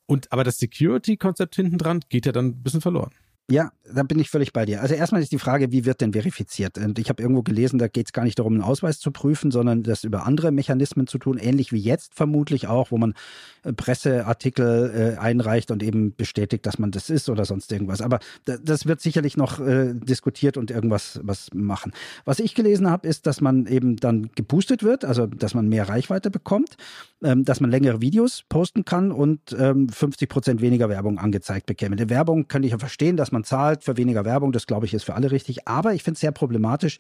Und 0.07 0.33
aber 0.33 0.45
das 0.45 0.59
Security-Konzept 0.59 1.57
hinten 1.57 1.79
dran 1.79 2.01
geht 2.09 2.27
ja 2.27 2.33
dann 2.33 2.47
ein 2.47 2.63
bisschen 2.63 2.81
verloren. 2.81 3.11
Ja, 3.51 3.73
da 3.91 4.03
bin 4.03 4.19
ich 4.19 4.29
völlig 4.29 4.53
bei 4.53 4.67
dir. 4.67 4.83
Also 4.83 4.95
erstmal 4.95 5.23
ist 5.23 5.33
die 5.33 5.39
Frage, 5.39 5.73
wie 5.73 5.87
wird 5.87 6.03
denn 6.03 6.13
verifiziert? 6.13 6.77
Und 6.77 6.99
ich 6.99 7.09
habe 7.09 7.23
irgendwo 7.23 7.43
gelesen, 7.43 7.79
da 7.79 7.89
geht 7.89 8.09
es 8.09 8.13
gar 8.13 8.25
nicht 8.25 8.39
darum, 8.39 8.53
einen 8.53 8.63
Ausweis 8.63 8.99
zu 8.99 9.11
prüfen, 9.11 9.51
sondern 9.51 9.83
das 9.83 10.05
über 10.05 10.27
andere 10.27 10.53
Mechanismen 10.53 11.07
zu 11.07 11.17
tun, 11.17 11.39
ähnlich 11.39 11.73
wie 11.73 11.79
jetzt 11.79 12.15
vermutlich 12.15 12.67
auch, 12.67 12.91
wo 12.91 12.99
man 12.99 13.15
äh, 13.63 13.73
Presseartikel 13.73 15.15
äh, 15.17 15.19
einreicht 15.19 15.71
und 15.71 15.83
eben 15.83 16.15
bestätigt, 16.15 16.67
dass 16.67 16.79
man 16.79 16.91
das 16.91 17.09
ist 17.09 17.31
oder 17.31 17.47
sonst 17.47 17.73
irgendwas. 17.73 18.03
Aber 18.03 18.19
das 18.45 18.85
wird 18.85 19.01
sicherlich 19.01 19.39
noch 19.39 19.61
äh, 19.61 19.95
diskutiert 19.95 20.59
und 20.59 20.71
irgendwas 20.71 21.19
was 21.23 21.49
machen. 21.55 21.93
Was 22.27 22.41
ich 22.41 22.55
gelesen 22.55 22.91
habe, 22.91 23.09
ist, 23.09 23.27
dass 23.27 23.41
man 23.41 23.67
eben 23.67 23.97
dann 23.97 24.29
geboostet 24.35 24.83
wird, 24.83 25.07
also 25.07 25.27
dass 25.27 25.55
man 25.55 25.69
mehr 25.71 25.89
Reichweite 25.89 26.31
bekommt, 26.31 26.77
ähm, 27.25 27.45
dass 27.45 27.61
man 27.61 27.71
längere 27.71 28.03
Videos 28.03 28.43
posten 28.49 28.85
kann 28.85 29.11
und 29.11 29.57
ähm, 29.59 29.89
50 29.89 30.29
Prozent 30.29 30.61
weniger 30.61 30.89
Werbung 30.89 31.19
angezeigt 31.19 31.67
bekäme. 31.67 31.97
Die 31.97 32.11
Werbung 32.11 32.47
kann 32.47 32.63
ich 32.63 32.73
ja 32.73 32.79
verstehen, 32.79 33.17
dass 33.17 33.33
man 33.33 33.39
man 33.39 33.45
zahlt 33.45 33.85
für 33.85 33.97
weniger 33.97 34.25
Werbung, 34.25 34.51
das 34.51 34.67
glaube 34.67 34.87
ich 34.87 34.95
ist 34.95 35.05
für 35.05 35.15
alle 35.15 35.31
richtig. 35.31 35.69
Aber 35.69 35.95
ich 35.95 36.03
finde 36.03 36.17
es 36.17 36.21
sehr 36.21 36.33
problematisch, 36.33 36.99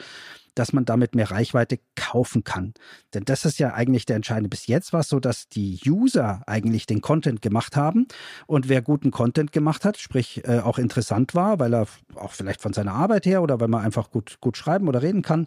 dass 0.54 0.72
man 0.72 0.84
damit 0.84 1.14
mehr 1.14 1.30
Reichweite 1.30 1.80
kaufen 1.96 2.44
kann. 2.44 2.74
Denn 3.12 3.24
das 3.24 3.44
ist 3.44 3.58
ja 3.58 3.74
eigentlich 3.74 4.06
der 4.06 4.16
entscheidende. 4.16 4.48
Bis 4.48 4.66
jetzt 4.66 4.92
war 4.92 5.00
es 5.00 5.08
so, 5.08 5.18
dass 5.20 5.48
die 5.48 5.80
User 5.86 6.42
eigentlich 6.46 6.86
den 6.86 7.00
Content 7.00 7.42
gemacht 7.42 7.76
haben 7.76 8.06
und 8.46 8.68
wer 8.68 8.82
guten 8.82 9.10
Content 9.10 9.52
gemacht 9.52 9.84
hat, 9.84 9.98
sprich 9.98 10.44
äh, 10.46 10.60
auch 10.60 10.78
interessant 10.78 11.34
war, 11.34 11.58
weil 11.58 11.74
er 11.74 11.86
auch 12.14 12.32
vielleicht 12.32 12.60
von 12.60 12.72
seiner 12.72 12.92
Arbeit 12.92 13.26
her 13.26 13.42
oder 13.42 13.60
weil 13.60 13.68
man 13.68 13.84
einfach 13.84 14.10
gut, 14.10 14.38
gut 14.40 14.56
schreiben 14.56 14.88
oder 14.88 15.02
reden 15.02 15.22
kann, 15.22 15.46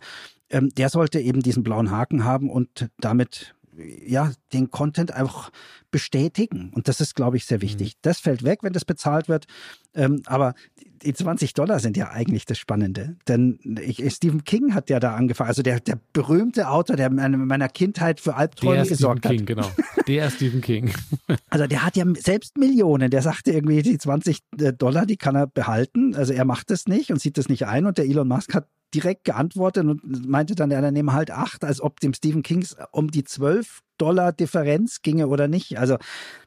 ähm, 0.49 0.69
der 0.75 0.89
sollte 0.89 1.19
eben 1.19 1.41
diesen 1.41 1.63
blauen 1.63 1.91
Haken 1.91 2.25
haben 2.25 2.49
und 2.49 2.89
damit 2.99 3.55
ja, 4.05 4.31
den 4.53 4.71
Content 4.71 5.11
einfach 5.11 5.51
bestätigen. 5.91 6.71
Und 6.73 6.87
das 6.87 7.01
ist, 7.01 7.15
glaube 7.15 7.37
ich, 7.37 7.45
sehr 7.45 7.61
wichtig. 7.61 7.93
Mhm. 7.95 7.99
Das 8.01 8.19
fällt 8.19 8.43
weg, 8.43 8.59
wenn 8.61 8.73
das 8.73 8.85
bezahlt 8.85 9.27
wird. 9.29 9.45
Ähm, 9.93 10.21
aber 10.25 10.53
die 11.03 11.13
20 11.13 11.53
Dollar 11.53 11.79
sind 11.79 11.97
ja 11.97 12.11
eigentlich 12.11 12.45
das 12.45 12.57
Spannende. 12.57 13.17
Denn 13.27 13.59
ich, 13.81 14.01
Stephen 14.13 14.43
King 14.43 14.73
hat 14.73 14.89
ja 14.89 14.99
da 14.99 15.15
angefangen, 15.15 15.49
also 15.49 15.63
der, 15.63 15.79
der 15.79 15.99
berühmte 16.13 16.69
Autor, 16.69 16.95
der 16.95 17.07
in 17.07 17.45
meiner 17.45 17.67
Kindheit 17.67 18.19
für 18.19 18.35
Albträume 18.35 18.75
der 18.75 18.85
gesorgt 18.85 19.25
Stephen 19.25 19.45
King, 19.45 19.57
hat. 19.57 19.75
genau. 19.75 20.03
Der 20.07 20.29
Stephen 20.29 20.61
King. 20.61 20.91
Also 21.49 21.67
der 21.67 21.85
hat 21.85 21.95
ja 21.97 22.05
selbst 22.17 22.57
Millionen. 22.57 23.09
Der 23.09 23.21
sagte 23.21 23.51
irgendwie, 23.51 23.81
die 23.81 23.97
20 23.97 24.39
äh, 24.59 24.73
Dollar, 24.73 25.05
die 25.05 25.17
kann 25.17 25.35
er 25.35 25.47
behalten. 25.47 26.15
Also 26.15 26.33
er 26.33 26.45
macht 26.45 26.69
das 26.69 26.87
nicht 26.87 27.11
und 27.11 27.19
sieht 27.19 27.37
das 27.37 27.49
nicht 27.49 27.67
ein. 27.67 27.85
Und 27.85 27.97
der 27.97 28.05
Elon 28.05 28.27
Musk 28.27 28.53
hat 28.53 28.67
direkt 28.93 29.23
geantwortet 29.23 29.85
und 29.85 30.27
meinte 30.27 30.55
dann, 30.55 30.71
ja, 30.71 30.81
dann 30.81 30.93
nehmen 30.93 31.13
halt 31.13 31.31
acht, 31.31 31.63
als 31.63 31.81
ob 31.81 31.99
dem 31.99 32.13
Stephen 32.13 32.43
Kings 32.43 32.75
um 32.91 33.09
die 33.09 33.23
zwölf 33.23 33.81
Dollar 33.97 34.33
Differenz 34.33 35.01
ginge 35.01 35.27
oder 35.27 35.47
nicht. 35.47 35.77
Also 35.77 35.97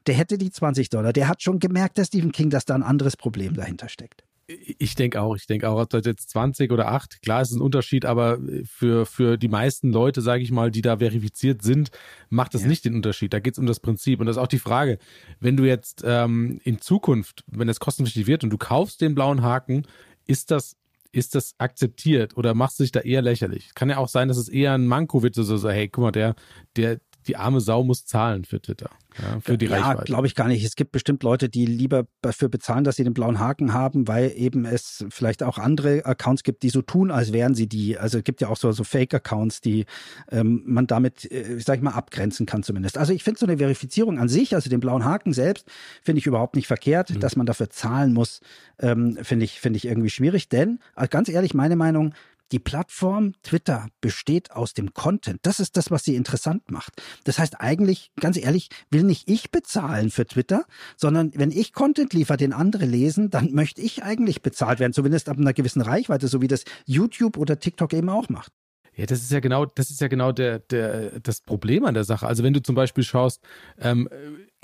der 0.06 0.14
hätte 0.14 0.38
die 0.38 0.50
20 0.50 0.88
Dollar. 0.88 1.12
Der 1.12 1.28
hat 1.28 1.42
schon 1.42 1.60
gemerkt, 1.60 1.98
der 1.98 2.04
Stephen 2.04 2.32
King, 2.32 2.50
dass 2.50 2.64
da 2.64 2.74
ein 2.74 2.82
anderes 2.82 3.16
Problem 3.16 3.54
dahinter 3.54 3.88
steckt. 3.88 4.24
Ich 4.46 4.94
denke 4.94 5.22
auch, 5.22 5.36
ich 5.36 5.46
denke 5.46 5.70
auch, 5.70 5.80
ob 5.80 5.88
das 5.88 6.04
jetzt 6.04 6.28
20 6.30 6.70
oder 6.70 6.88
8, 6.88 7.22
klar 7.22 7.40
ist 7.40 7.52
ein 7.52 7.62
Unterschied, 7.62 8.04
aber 8.04 8.38
für, 8.64 9.06
für 9.06 9.38
die 9.38 9.48
meisten 9.48 9.90
Leute, 9.90 10.20
sage 10.20 10.42
ich 10.42 10.50
mal, 10.50 10.70
die 10.70 10.82
da 10.82 10.98
verifiziert 10.98 11.62
sind, 11.62 11.90
macht 12.28 12.52
das 12.52 12.62
ja. 12.62 12.68
nicht 12.68 12.84
den 12.84 12.94
Unterschied. 12.94 13.32
Da 13.32 13.40
geht 13.40 13.54
es 13.54 13.58
um 13.58 13.64
das 13.64 13.80
Prinzip. 13.80 14.20
Und 14.20 14.26
das 14.26 14.36
ist 14.36 14.42
auch 14.42 14.48
die 14.48 14.58
Frage, 14.58 14.98
wenn 15.40 15.56
du 15.56 15.64
jetzt 15.64 16.02
ähm, 16.04 16.60
in 16.62 16.78
Zukunft, 16.78 17.42
wenn 17.46 17.68
das 17.68 17.80
kostenpflichtig 17.80 18.26
wird 18.26 18.44
und 18.44 18.50
du 18.50 18.58
kaufst 18.58 19.00
den 19.00 19.14
blauen 19.14 19.42
Haken, 19.42 19.86
ist 20.26 20.50
das 20.50 20.76
ist 21.14 21.34
das 21.34 21.54
akzeptiert 21.58 22.36
oder 22.36 22.54
machst 22.54 22.78
du 22.78 22.84
dich 22.84 22.92
da 22.92 23.00
eher 23.00 23.22
lächerlich? 23.22 23.74
Kann 23.74 23.90
ja 23.90 23.98
auch 23.98 24.08
sein, 24.08 24.28
dass 24.28 24.36
es 24.36 24.48
eher 24.48 24.72
ein 24.72 24.86
Manko 24.86 25.22
wird, 25.22 25.34
so, 25.34 25.44
so 25.44 25.70
hey, 25.70 25.88
guck 25.88 26.02
mal, 26.02 26.12
der, 26.12 26.34
der, 26.76 27.00
die 27.24 27.36
arme 27.36 27.60
Sau 27.60 27.84
muss 27.84 28.06
zahlen 28.06 28.44
für 28.44 28.60
Twitter, 28.60 28.90
ja, 29.18 29.40
für 29.40 29.58
die 29.58 29.66
ja, 29.66 29.76
Reichweite. 29.78 30.04
glaube 30.04 30.26
ich 30.26 30.34
gar 30.34 30.48
nicht. 30.48 30.64
Es 30.64 30.76
gibt 30.76 30.92
bestimmt 30.92 31.22
Leute, 31.22 31.48
die 31.48 31.66
lieber 31.66 32.06
dafür 32.22 32.48
bezahlen, 32.48 32.84
dass 32.84 32.96
sie 32.96 33.04
den 33.04 33.14
blauen 33.14 33.38
Haken 33.38 33.72
haben, 33.72 34.08
weil 34.08 34.32
eben 34.36 34.64
es 34.64 35.04
vielleicht 35.10 35.42
auch 35.42 35.58
andere 35.58 36.04
Accounts 36.04 36.42
gibt, 36.42 36.62
die 36.62 36.70
so 36.70 36.82
tun, 36.82 37.10
als 37.10 37.32
wären 37.32 37.54
sie 37.54 37.66
die. 37.66 37.98
Also 37.98 38.18
es 38.18 38.24
gibt 38.24 38.40
ja 38.40 38.48
auch 38.48 38.56
so, 38.56 38.72
so 38.72 38.84
Fake-Accounts, 38.84 39.60
die 39.60 39.86
ähm, 40.30 40.62
man 40.66 40.86
damit, 40.86 41.30
äh, 41.30 41.58
sag 41.60 41.76
ich 41.76 41.82
mal, 41.82 41.92
abgrenzen 41.92 42.46
kann 42.46 42.62
zumindest. 42.62 42.98
Also 42.98 43.12
ich 43.12 43.24
finde 43.24 43.40
so 43.40 43.46
eine 43.46 43.58
Verifizierung 43.58 44.18
an 44.18 44.28
sich, 44.28 44.54
also 44.54 44.70
den 44.70 44.80
blauen 44.80 45.04
Haken 45.04 45.32
selbst, 45.32 45.66
finde 46.02 46.18
ich 46.18 46.26
überhaupt 46.26 46.56
nicht 46.56 46.66
verkehrt. 46.66 47.10
Mhm. 47.10 47.20
Dass 47.20 47.36
man 47.36 47.46
dafür 47.46 47.70
zahlen 47.70 48.12
muss, 48.12 48.40
ähm, 48.78 49.18
finde 49.22 49.44
ich, 49.44 49.60
finde 49.60 49.76
ich 49.76 49.86
irgendwie 49.86 50.10
schwierig. 50.10 50.48
Denn, 50.48 50.80
äh, 50.96 51.08
ganz 51.08 51.28
ehrlich, 51.28 51.54
meine 51.54 51.76
Meinung, 51.76 52.14
die 52.52 52.58
Plattform 52.58 53.32
Twitter 53.42 53.88
besteht 54.00 54.52
aus 54.52 54.74
dem 54.74 54.92
Content. 54.92 55.40
Das 55.42 55.60
ist 55.60 55.76
das, 55.76 55.90
was 55.90 56.04
sie 56.04 56.14
interessant 56.14 56.70
macht. 56.70 57.02
Das 57.24 57.38
heißt 57.38 57.60
eigentlich, 57.60 58.10
ganz 58.20 58.36
ehrlich, 58.36 58.68
will 58.90 59.02
nicht 59.02 59.28
ich 59.28 59.50
bezahlen 59.50 60.10
für 60.10 60.26
Twitter, 60.26 60.64
sondern 60.96 61.32
wenn 61.34 61.50
ich 61.50 61.72
Content 61.72 62.12
liefere, 62.12 62.36
den 62.36 62.52
andere 62.52 62.84
lesen, 62.84 63.30
dann 63.30 63.52
möchte 63.52 63.80
ich 63.80 64.02
eigentlich 64.02 64.42
bezahlt 64.42 64.80
werden, 64.80 64.92
zumindest 64.92 65.28
ab 65.28 65.38
einer 65.38 65.52
gewissen 65.52 65.82
Reichweite, 65.82 66.28
so 66.28 66.40
wie 66.40 66.48
das 66.48 66.64
YouTube 66.86 67.36
oder 67.36 67.58
TikTok 67.58 67.92
eben 67.92 68.08
auch 68.08 68.28
macht. 68.28 68.52
Ja, 68.96 69.06
das 69.06 69.22
ist 69.22 69.32
ja 69.32 69.40
genau, 69.40 69.66
das 69.66 69.90
ist 69.90 70.00
ja 70.00 70.06
genau 70.08 70.30
der, 70.30 70.60
der, 70.60 71.18
das 71.20 71.40
Problem 71.40 71.84
an 71.84 71.94
der 71.94 72.04
Sache. 72.04 72.26
Also 72.26 72.44
wenn 72.44 72.52
du 72.52 72.62
zum 72.62 72.76
Beispiel 72.76 73.02
schaust, 73.02 73.40
ähm, 73.78 74.08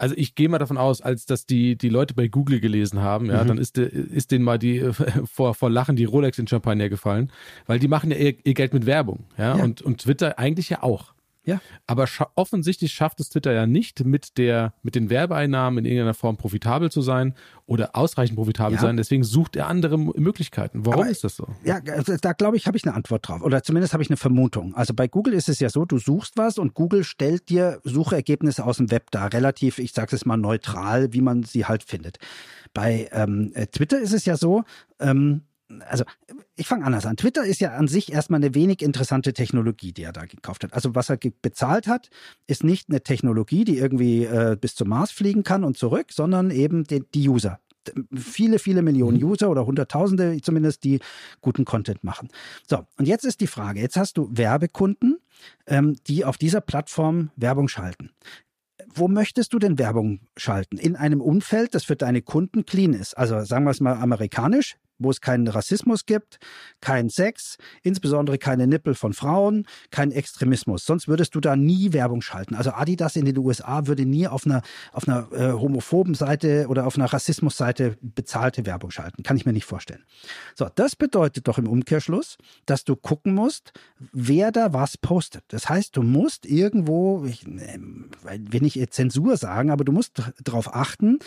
also 0.01 0.15
ich 0.17 0.35
gehe 0.35 0.49
mal 0.49 0.59
davon 0.59 0.79
aus, 0.79 1.03
als 1.03 1.27
dass 1.27 1.45
die, 1.45 1.77
die 1.77 1.91
Leute 1.91 2.15
bei 2.15 2.27
Google 2.27 2.61
gelesen 2.61 3.01
haben, 3.01 3.27
ja, 3.27 3.45
mhm. 3.45 3.49
dann 3.49 3.59
ist, 3.59 3.77
ist 3.77 4.31
denen 4.31 4.45
mal 4.45 4.59
die 4.59 4.91
vor, 5.31 5.55
vor 5.55 5.71
Lachen 5.71 5.97
die 5.97 6.07
Rolex 6.07 6.39
in 6.39 6.49
Champagner 6.49 6.89
gefallen, 6.89 7.31
weil 7.67 7.79
die 7.79 7.89
machen 7.89 8.11
ja 8.11 8.17
ihr, 8.17 8.35
ihr 8.43 8.55
Geld 8.55 8.73
mit 8.73 8.87
Werbung, 8.87 9.25
ja, 9.37 9.57
ja. 9.57 9.63
Und, 9.63 9.83
und 9.83 9.99
Twitter 10.01 10.39
eigentlich 10.39 10.71
ja 10.71 10.83
auch. 10.83 11.13
Ja. 11.45 11.61
Aber 11.87 12.07
scha 12.07 12.31
offensichtlich 12.35 12.93
schafft 12.93 13.21
es 13.21 13.31
Twitter 13.31 13.53
ja 13.53 13.67
nicht, 13.67 14.05
mit, 14.05 14.37
der, 14.37 14.75
mit 14.83 14.95
den 14.95 15.09
Werbeeinnahmen 15.09 15.79
in 15.79 15.85
irgendeiner 15.87 16.15
Form 16.15 16.37
profitabel 16.37 16.91
zu 16.91 17.01
sein 17.01 17.35
oder 17.67 17.97
ausreichend 17.97 18.37
profitabel 18.37 18.75
ja. 18.75 18.81
sein. 18.81 18.97
Deswegen 18.97 19.25
sucht 19.25 19.57
er 19.57 19.69
andere 19.69 19.99
Möglichkeiten. 19.99 20.85
Warum 20.85 21.03
Aber, 21.03 21.11
ist 21.11 21.25
das 21.25 21.37
so? 21.37 21.47
Ja, 21.65 21.81
also 21.93 22.17
da 22.21 22.33
glaube 22.35 22.57
ich, 22.57 22.67
habe 22.67 22.77
ich 22.77 22.85
eine 22.85 22.95
Antwort 22.95 23.27
drauf. 23.27 23.43
Oder 23.43 23.63
zumindest 23.63 23.95
habe 23.95 24.03
ich 24.03 24.11
eine 24.11 24.19
Vermutung. 24.19 24.75
Also 24.75 24.93
bei 24.93 25.09
Google 25.09 25.35
ist 25.35 25.49
es 25.49 25.61
ja 25.61 25.71
so, 25.71 25.85
du 25.85 25.99
suchst 25.99 26.37
was 26.37 26.59
und 26.59 26.75
Google 26.75 27.05
stellt 27.05 27.49
dir 27.49 27.81
Suchergebnisse 27.85 28.65
aus 28.65 28.77
dem 28.77 28.91
Web 28.91 29.11
dar. 29.11 29.33
Relativ, 29.33 29.79
ich 29.79 29.93
sage 29.93 30.15
es 30.15 30.27
mal 30.27 30.37
neutral, 30.37 31.13
wie 31.13 31.23
man 31.23 31.43
sie 31.45 31.65
halt 31.65 31.83
findet. 31.83 32.19
Bei 32.75 33.09
ähm, 33.13 33.53
Twitter 33.73 33.99
ist 33.99 34.13
es 34.13 34.27
ja 34.27 34.37
so, 34.37 34.65
ähm, 35.01 35.43
also 35.89 36.05
ich 36.57 36.67
fange 36.67 36.85
anders 36.85 37.07
an. 37.07 37.17
Twitter 37.17 37.45
ist 37.45 37.61
ja 37.61 37.73
an 37.73 37.89
sich 37.89 38.13
erstmal 38.13 38.39
eine 38.39 38.55
wenig 38.55 38.83
interessante 38.83 39.33
Technologie, 39.33 39.93
die 39.93 40.03
er 40.03 40.13
da 40.13 40.25
gekauft 40.25 40.65
hat. 40.65 40.75
Also 40.75 40.95
was 40.95 41.11
er 41.11 41.19
bezahlt 41.43 41.87
hat, 41.87 42.11
ist 42.47 42.65
nicht 42.65 42.89
eine 42.89 43.03
Technologie, 43.03 43.65
die 43.65 43.79
irgendwie 43.79 44.25
äh, 44.25 44.57
bis 44.61 44.75
zum 44.75 44.89
Mars 44.89 45.11
fliegen 45.11 45.45
kann 45.45 45.65
und 45.65 45.77
zurück, 45.77 46.13
sondern 46.13 46.51
eben 46.51 46.85
die, 46.85 47.05
die 47.15 47.29
User. 47.29 47.61
Viele, 48.15 48.59
viele 48.59 48.83
Millionen 48.83 49.19
mhm. 49.19 49.31
User 49.31 49.51
oder 49.51 49.65
Hunderttausende 49.65 50.41
zumindest, 50.43 50.85
die 50.85 51.01
guten 51.41 51.65
Content 51.65 52.05
machen. 52.05 52.29
So, 52.69 52.87
und 52.99 53.09
jetzt 53.09 53.25
ist 53.25 53.41
die 53.41 53.47
Frage, 53.47 53.81
jetzt 53.81 53.97
hast 53.97 54.19
du 54.19 54.29
Werbekunden, 54.31 55.19
ähm, 55.67 55.97
die 56.07 56.25
auf 56.25 56.37
dieser 56.37 56.61
Plattform 56.61 57.31
Werbung 57.37 57.69
schalten 57.69 58.11
wo 58.93 59.09
möchtest 59.09 59.53
du 59.53 59.59
denn 59.59 59.79
Werbung 59.79 60.21
schalten? 60.37 60.77
In 60.77 60.97
einem 60.97 61.21
Umfeld, 61.21 61.75
das 61.75 61.85
für 61.85 61.97
deine 61.97 62.23
Kunden 62.23 62.67
clean 62.67 62.93
ist. 62.93 63.17
Also 63.17 63.43
sagen 63.45 63.65
wir 63.65 63.71
es 63.71 63.81
mal 63.81 63.95
amerikanisch, 63.95 64.77
wo 65.01 65.11
es 65.11 65.21
keinen 65.21 65.49
Rassismus 65.49 66.07
gibt, 66.07 66.39
keinen 66.81 67.11
Sex, 67.11 67.57
insbesondere 67.83 68.39
keine 68.39 68.67
Nippel 68.67 68.95
von 68.95 69.13
Frauen, 69.13 69.67
keinen 69.91 70.13
Extremismus. 70.13 70.85
Sonst 70.85 71.09
würdest 71.09 71.35
du 71.35 71.41
da 71.41 71.57
nie 71.57 71.93
Werbung 71.93 72.23
schalten. 72.23 72.55
Also 72.55 72.71
Adidas 72.71 73.17
in 73.17 73.25
den 73.25 73.37
USA 73.39 73.87
würde 73.87 74.07
nie 74.07 74.29
auf 74.29 74.47
einer, 74.47 74.63
auf 74.93 75.09
einer 75.09 75.33
äh, 75.33 75.53
homophoben 75.53 76.15
Seite 76.15 76.67
oder 76.69 76.87
auf 76.87 76.97
einer 76.97 77.13
Rassismusseite 77.13 77.97
bezahlte 78.01 78.67
Werbung 78.67 78.91
schalten. 78.91 79.23
Kann 79.23 79.37
ich 79.37 79.47
mir 79.47 79.53
nicht 79.53 79.65
vorstellen. 79.65 80.05
So, 80.55 80.69
das 80.75 80.95
bedeutet 80.95 81.49
doch 81.49 81.59
im 81.59 81.67
Umkehrschluss, 81.67 82.37
dass 82.67 82.85
du 82.85 82.95
gucken 82.95 83.35
musst, 83.35 83.73
wer 84.13 84.53
da 84.53 84.73
was 84.73 84.99
postet. 84.99 85.45
Das 85.49 85.69
heißt, 85.69 85.97
du 85.97 86.03
musst 86.03 86.47
irgendwo, 86.47 87.25
ich 87.25 87.47
will 87.47 88.61
nicht 88.61 88.93
Zensur 88.93 89.37
sagen, 89.37 89.71
aber 89.71 89.85
du 89.85 89.93
musst 89.93 90.23
darauf 90.45 90.75
achten, 90.75 91.19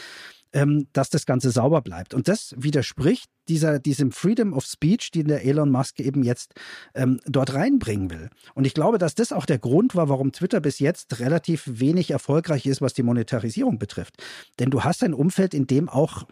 ähm, 0.53 0.87
dass 0.93 1.09
das 1.09 1.25
Ganze 1.25 1.51
sauber 1.51 1.81
bleibt. 1.81 2.13
Und 2.13 2.27
das 2.27 2.53
widerspricht 2.57 3.29
dieser, 3.49 3.79
diesem 3.79 4.11
Freedom 4.11 4.53
of 4.53 4.65
Speech, 4.65 5.11
den 5.11 5.27
der 5.27 5.45
Elon 5.45 5.69
Musk 5.69 5.99
eben 5.99 6.23
jetzt 6.23 6.53
ähm, 6.95 7.19
dort 7.25 7.53
reinbringen 7.53 8.09
will. 8.09 8.29
Und 8.53 8.65
ich 8.65 8.73
glaube, 8.73 8.97
dass 8.97 9.15
das 9.15 9.33
auch 9.33 9.45
der 9.45 9.59
Grund 9.59 9.95
war, 9.95 10.09
warum 10.09 10.31
Twitter 10.31 10.61
bis 10.61 10.79
jetzt 10.79 11.19
relativ 11.19 11.63
wenig 11.65 12.11
erfolgreich 12.11 12.65
ist, 12.65 12.81
was 12.81 12.93
die 12.93 13.03
Monetarisierung 13.03 13.79
betrifft. 13.79 14.15
Denn 14.59 14.69
du 14.69 14.83
hast 14.83 15.03
ein 15.03 15.13
Umfeld, 15.13 15.53
in 15.53 15.67
dem 15.67 15.89
auch 15.89 16.25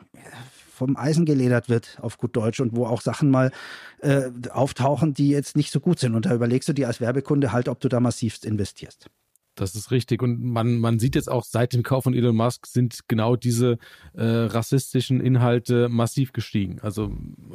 vom 0.82 0.98
Eisen 0.98 1.25
geledert 1.25 1.70
wird, 1.70 2.00
auf 2.01 2.18
gut 2.18 2.36
Deutsch, 2.36 2.60
und 2.60 2.75
wo 2.75 2.88
auch 2.88 3.01
Sachen 3.01 3.30
mal 3.30 3.51
äh, 4.00 4.32
auftauchen, 4.50 5.13
die 5.13 5.30
jetzt 5.30 5.56
nicht 5.56 5.72
so 5.72 5.80
gut 5.80 6.00
sind. 6.00 6.16
Und 6.16 6.25
da 6.25 6.34
überlegst 6.34 6.70
du 6.70 6.74
dir 6.74 6.88
als 6.88 7.00
Werbekunde 7.00 7.51
halt, 7.51 7.68
ob 7.68 7.80
du 7.80 7.88
da 7.88 8.00
massivst 8.00 8.46
investierst. 8.46 9.08
Das 9.55 9.75
ist 9.75 9.91
richtig. 9.91 10.24
Und 10.24 10.41
man, 10.41 10.77
man 10.77 11.00
sieht 11.00 11.15
jetzt 11.15 11.29
auch 11.29 11.43
seit 11.43 11.74
dem 11.74 11.84
Kauf 11.84 12.05
von 12.05 12.13
Elon 12.13 12.36
Musk 12.36 12.67
sind 12.67 13.00
genau 13.08 13.36
diese 13.36 13.77
äh, 14.13 14.24
rassistischen 14.24 15.20
Inhalte 15.20 15.89
massiv 15.89 16.31
gestiegen. 16.31 16.79
Also, 16.81 17.12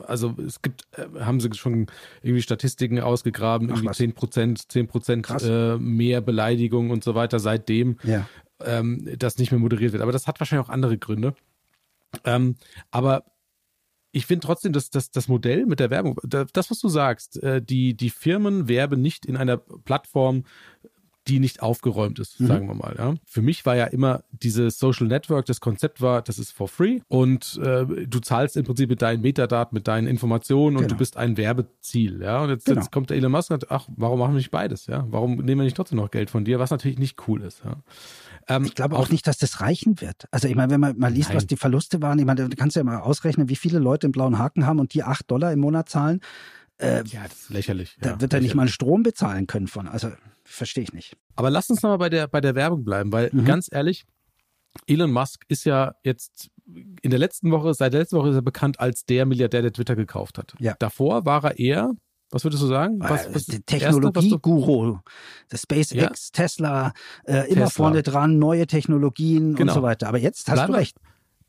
also 0.06 0.34
es 0.38 0.60
gibt, 0.60 0.82
äh, 0.92 1.06
haben 1.20 1.40
sie 1.40 1.48
schon 1.54 1.86
irgendwie 2.22 2.42
Statistiken 2.42 3.00
ausgegraben, 3.00 3.70
Ach, 3.70 3.76
irgendwie 3.76 3.94
zehn 3.94 4.12
Prozent, 4.12 4.70
zehn 4.70 4.86
Prozent 4.88 5.26
äh, 5.42 5.78
mehr 5.78 6.20
Beleidigung 6.20 6.90
und 6.90 7.02
so 7.02 7.14
weiter 7.14 7.38
seitdem, 7.38 7.96
ja. 8.02 8.28
ähm, 8.60 9.08
das 9.18 9.38
nicht 9.38 9.50
mehr 9.50 9.60
moderiert 9.60 9.92
wird. 9.92 10.02
Aber 10.02 10.12
das 10.12 10.26
hat 10.26 10.38
wahrscheinlich 10.38 10.66
auch 10.66 10.72
andere 10.72 10.98
Gründe. 10.98 11.34
Ähm, 12.24 12.56
aber 12.90 13.24
ich 14.12 14.24
finde 14.24 14.46
trotzdem, 14.46 14.72
dass, 14.72 14.88
dass 14.90 15.10
das 15.10 15.28
Modell 15.28 15.66
mit 15.66 15.78
der 15.78 15.90
Werbung, 15.90 16.18
das, 16.22 16.70
was 16.70 16.78
du 16.78 16.88
sagst, 16.88 17.42
äh, 17.42 17.60
die, 17.60 17.94
die 17.94 18.10
Firmen 18.10 18.68
werben 18.68 19.02
nicht 19.02 19.26
in 19.26 19.36
einer 19.36 19.58
Plattform, 19.58 20.44
die 21.28 21.40
nicht 21.40 21.62
aufgeräumt 21.62 22.18
ist, 22.18 22.40
mhm. 22.40 22.47
sagen 22.47 22.68
wir 22.68 22.75
mal. 22.75 22.95
Ja. 22.97 23.14
Für 23.25 23.42
mich 23.42 23.66
war 23.66 23.76
ja 23.76 23.85
immer 23.85 24.23
dieses 24.30 24.78
Social 24.78 25.06
Network, 25.06 25.47
das 25.47 25.61
Konzept 25.61 26.00
war, 26.00 26.23
das 26.23 26.38
ist 26.38 26.52
for 26.52 26.68
free 26.68 27.00
und 27.09 27.59
äh, 27.62 27.85
du 28.06 28.21
zahlst 28.21 28.56
im 28.56 28.64
Prinzip 28.64 28.88
mit 28.88 29.02
deinen 29.02 29.23
Metadaten, 29.23 29.75
mit 29.75 29.88
deinen 29.88 30.06
Informationen 30.06 30.76
und 30.76 30.83
genau. 30.83 30.95
du 30.95 30.99
bist 30.99 31.16
ein 31.16 31.37
Werbeziel. 31.37 32.23
Ja. 32.23 32.42
Und 32.42 32.50
jetzt, 32.50 32.66
genau. 32.66 32.80
jetzt 32.80 32.92
kommt 32.92 33.11
der 33.11 33.16
Elon 33.16 33.33
Musk 33.33 33.50
und 33.50 33.61
sagt, 33.61 33.73
ach, 33.73 33.88
warum 33.97 34.18
machen 34.18 34.33
wir 34.33 34.38
nicht 34.38 34.50
beides? 34.50 34.87
Ja. 34.87 35.06
Warum 35.09 35.37
nehmen 35.37 35.61
wir 35.61 35.64
nicht 35.64 35.76
trotzdem 35.76 35.99
noch 35.99 36.11
Geld 36.11 36.30
von 36.30 36.45
dir, 36.45 36.59
was 36.59 36.71
natürlich 36.71 36.99
nicht 36.99 37.28
cool 37.28 37.42
ist. 37.42 37.62
Ja. 37.64 37.76
Ähm, 38.49 38.64
ich 38.64 38.75
glaube 38.75 38.97
auch 38.97 39.09
nicht, 39.09 39.26
dass 39.26 39.38
das 39.38 39.61
reichen 39.61 40.00
wird. 40.00 40.25
Also 40.30 40.49
ich 40.49 40.54
meine, 40.54 40.73
wenn 40.73 40.80
man 40.80 40.99
mal 40.99 41.12
liest, 41.12 41.30
Nein. 41.30 41.38
was 41.38 41.47
die 41.47 41.56
Verluste 41.56 42.00
waren, 42.02 42.18
ich 42.18 42.25
meine, 42.25 42.49
du 42.49 42.56
kannst 42.56 42.76
ja 42.76 42.85
mal 42.85 43.00
ausrechnen, 43.00 43.49
wie 43.49 43.56
viele 43.56 43.78
Leute 43.78 44.06
einen 44.06 44.12
blauen 44.12 44.38
Haken 44.38 44.66
haben 44.66 44.78
und 44.78 44.95
die 44.95 45.02
acht 45.02 45.30
Dollar 45.30 45.52
im 45.52 45.61
Monat 45.61 45.88
zahlen. 45.88 46.21
Äh, 46.78 47.04
ja, 47.06 47.23
das 47.25 47.42
ist 47.42 47.50
lächerlich. 47.50 47.97
Da 48.00 48.11
ja, 48.11 48.21
wird 48.21 48.33
er 48.33 48.40
nicht 48.40 48.54
mal 48.54 48.62
einen 48.62 48.68
Strom 48.68 49.02
bezahlen 49.02 49.47
können 49.47 49.66
von. 49.66 49.88
Also 49.88 50.12
verstehe 50.46 50.84
ich 50.84 50.92
nicht. 50.92 51.16
Aber 51.34 51.50
lass 51.50 51.68
uns 51.70 51.82
nochmal 51.82 51.98
bei 51.98 52.08
der, 52.08 52.28
bei 52.28 52.40
der 52.40 52.54
Werbung 52.54 52.84
bleiben, 52.84 53.12
weil 53.12 53.30
mhm. 53.32 53.44
ganz 53.44 53.68
ehrlich, 53.70 54.06
Elon 54.86 55.10
Musk 55.10 55.44
ist 55.48 55.64
ja 55.64 55.94
jetzt 56.02 56.50
in 57.02 57.10
der 57.10 57.18
letzten 57.18 57.50
Woche, 57.50 57.72
seit 57.74 57.92
der 57.92 58.00
letzten 58.00 58.16
Woche 58.16 58.30
ist 58.30 58.34
er 58.34 58.42
bekannt 58.42 58.80
als 58.80 59.04
der 59.04 59.24
Milliardär, 59.26 59.62
der 59.62 59.72
Twitter 59.72 59.96
gekauft 59.96 60.38
hat. 60.38 60.54
Ja. 60.58 60.74
Davor 60.78 61.24
war 61.24 61.44
er 61.44 61.58
eher, 61.58 61.92
was 62.30 62.44
würdest 62.44 62.62
du 62.62 62.66
sagen? 62.66 62.98
Was, 62.98 63.32
was 63.32 63.46
Technologie-Guru, 63.46 64.98
SpaceX, 65.54 65.94
ja? 65.94 66.10
Tesla, 66.32 66.92
äh, 67.24 67.48
immer 67.48 67.66
Tesla. 67.66 67.68
vorne 67.70 68.02
dran, 68.02 68.38
neue 68.38 68.66
Technologien 68.66 69.54
genau. 69.54 69.72
und 69.72 69.74
so 69.76 69.82
weiter. 69.82 70.08
Aber 70.08 70.18
jetzt 70.18 70.48
hast 70.48 70.56
Bleib 70.56 70.66
du 70.68 70.72
recht. 70.74 70.96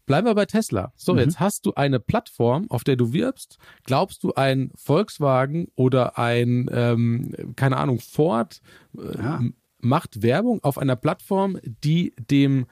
Bleiben 0.08 0.26
wir 0.26 0.36
bei 0.36 0.46
Tesla. 0.46 0.94
So, 0.96 1.14
mhm. 1.14 1.20
jetzt 1.20 1.40
hast 1.40 1.66
du 1.66 1.74
eine 1.76 2.00
Plattform, 2.00 2.66
auf 2.70 2.84
der 2.84 2.96
du 2.96 3.14
wirbst. 3.14 3.58
Glaubst 3.84 4.24
du, 4.24 4.34
ein 4.34 4.72
Volkswagen 4.76 5.68
oder 5.76 6.18
ein, 6.18 6.70
ähm, 6.72 7.54
keine 7.56 7.78
Ahnung, 7.78 8.00
Ford 8.00 8.62
äh, 8.98 9.18
ja. 9.18 9.42
macht 9.80 10.24
Werbung 10.24 10.64
auf 10.64 10.78
einer 10.78 10.96
Plattform, 10.96 11.60
die 11.64 12.16
dem 12.18 12.68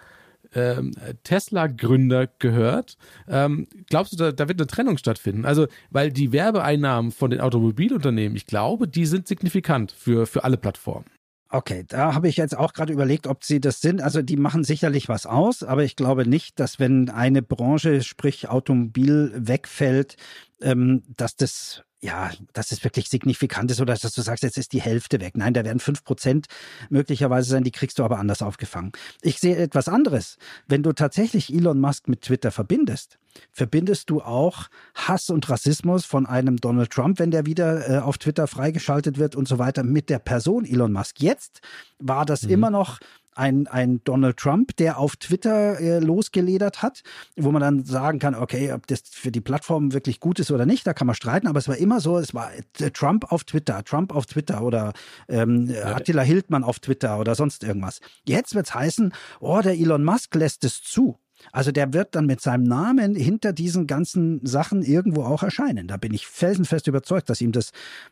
ähm, 0.54 0.92
Tesla-Gründer 1.24 2.28
gehört. 2.40 2.98
Ähm, 3.28 3.68
glaubst 3.90 4.14
du, 4.14 4.18
da, 4.18 4.32
da 4.32 4.48
wird 4.48 4.60
eine 4.60 4.68
Trennung 4.68 4.98
stattfinden? 4.98 5.46
Also, 5.46 5.68
weil 5.90 6.12
die 6.12 6.32
Werbeeinnahmen 6.32 7.12
von 7.12 7.32
den 7.32 7.42
Automobilunternehmen, 7.42 8.38
ich 8.38 8.48
glaube, 8.48 8.88
die 8.88 9.06
sind 9.06 9.28
signifikant 9.28 9.92
für, 9.92 10.26
für 10.26 10.46
alle 10.46 10.56
Plattformen. 10.56 11.06
Okay, 11.50 11.86
da 11.88 12.14
habe 12.16 12.28
ich 12.28 12.38
jetzt 12.38 12.58
auch 12.58 12.74
gerade 12.74 12.92
überlegt, 12.92 13.28
ob 13.28 13.44
sie 13.44 13.62
das 13.62 13.80
sind. 13.80 14.02
Also 14.02 14.22
die 14.22 14.36
machen 14.36 14.64
sicherlich 14.64 15.08
was 15.08 15.26
aus, 15.26 15.64
aber 15.64 15.84
ich 15.84 15.96
glaube 15.96 16.28
nicht, 16.28 16.60
dass 16.60 16.80
wenn 16.80 17.10
eine 17.10 17.42
Branche, 17.44 18.02
sprich 18.04 18.50
Automobil, 18.50 19.32
wegfällt, 19.36 20.18
ähm, 20.62 21.04
dass 21.16 21.36
das 21.36 21.85
ja, 22.02 22.32
dass 22.54 22.72
es 22.72 22.84
wirklich 22.84 23.10
signifikant 23.10 23.72
ist 23.72 23.82
oder 23.82 23.96
dass 23.96 24.14
du 24.14 24.22
sagst, 24.22 24.44
jetzt 24.44 24.58
ist 24.58 24.74
die 24.74 24.82
Hälfte 24.82 25.20
weg. 25.22 25.38
Nein, 25.38 25.54
da 25.54 25.64
werden 25.64 25.80
fünf 25.80 26.04
Prozent 26.04 26.48
möglicherweise 26.90 27.50
sein, 27.50 27.64
die 27.64 27.72
kriegst 27.72 28.00
du 28.00 28.04
aber 28.04 28.20
anders 28.20 28.42
aufgefangen. 28.42 28.92
Ich 29.22 29.40
sehe 29.40 29.56
etwas 29.58 29.88
anderes. 29.88 30.38
Wenn 30.68 30.84
du 30.84 30.94
tatsächlich 30.94 31.54
Elon 31.54 31.80
Musk 31.80 32.08
mit 32.08 32.22
Twitter 32.22 32.52
verbindest, 32.52 33.18
verbindest 33.52 34.10
du 34.10 34.22
auch 34.22 34.68
Hass 34.94 35.30
und 35.30 35.50
Rassismus 35.50 36.06
von 36.06 36.26
einem 36.26 36.58
Donald 36.58 36.92
Trump, 36.92 37.20
wenn 37.20 37.32
der 37.32 37.46
wieder 37.46 37.90
äh, 37.90 37.98
auf 38.00 38.18
Twitter 38.18 38.48
freigeschaltet 38.48 39.18
wird 39.18 39.36
und 39.36 39.48
so 39.48 39.58
weiter, 39.58 39.84
mit 39.84 40.10
der 40.10 40.20
Person 40.20 40.66
Elon 40.66 40.92
Musk. 40.92 41.22
Jetzt 41.22 41.62
war 42.00 42.26
das 42.26 42.44
mhm. 42.44 42.52
immer 42.52 42.70
noch 42.70 43.00
ein, 43.36 43.68
ein 43.68 44.02
Donald 44.04 44.38
Trump, 44.38 44.76
der 44.78 44.98
auf 44.98 45.16
Twitter 45.18 45.80
äh, 45.80 46.00
losgeledert 46.00 46.82
hat, 46.82 47.04
wo 47.36 47.52
man 47.52 47.62
dann 47.62 47.86
sagen 47.86 48.20
kann, 48.20 48.36
okay, 48.36 48.72
ob 48.74 48.88
das 48.88 49.04
für 49.10 49.32
die 49.32 49.42
Plattform 49.42 49.94
wirklich 49.94 50.20
gut 50.20 50.40
ist 50.40 50.52
oder 50.52 50.66
nicht, 50.66 50.88
da 50.88 50.94
kann 50.94 51.08
man 51.08 51.16
streiten, 51.16 51.48
aber 51.48 51.60
es 51.60 51.68
war 51.68 51.78
immer 51.78 52.00
so, 52.00 52.18
es 52.18 52.34
war 52.34 52.52
äh, 52.54 52.92
Trump 52.92 53.32
auf 53.32 53.44
Twitter, 53.44 53.84
Trump 53.84 54.16
auf 54.16 54.26
Twitter 54.26 54.62
oder 54.64 54.94
ähm, 55.28 55.68
ja. 55.68 55.96
Attila 55.96 56.24
Hildmann 56.24 56.64
auf 56.64 56.80
Twitter 56.80 57.20
oder 57.20 57.36
sonst 57.36 57.64
irgendwas. 57.64 58.00
Jetzt 58.26 58.56
wird's 58.56 58.74
heißen, 58.74 59.14
oh, 59.40 59.62
der 59.62 59.74
Elon 59.74 60.04
Musk 60.04 60.34
lässt 60.36 60.64
es 60.64 60.82
zu. 60.82 61.20
Also 61.52 61.72
der 61.72 61.94
wird 61.94 62.16
dann 62.16 62.26
mit 62.26 62.42
seinem 62.42 62.64
Namen 62.64 63.16
hinter 63.16 63.54
diesen 63.54 63.88
ganzen 63.88 64.46
Sachen 64.46 64.84
irgendwo 64.84 65.24
auch 65.24 65.44
erscheinen. 65.44 65.88
Da 65.88 65.98
bin 65.98 66.14
ich 66.14 66.28
felsenfest 66.28 66.88
überzeugt, 66.88 67.30
dass 67.30 67.42
ihm 67.42 67.52
das 67.52 67.72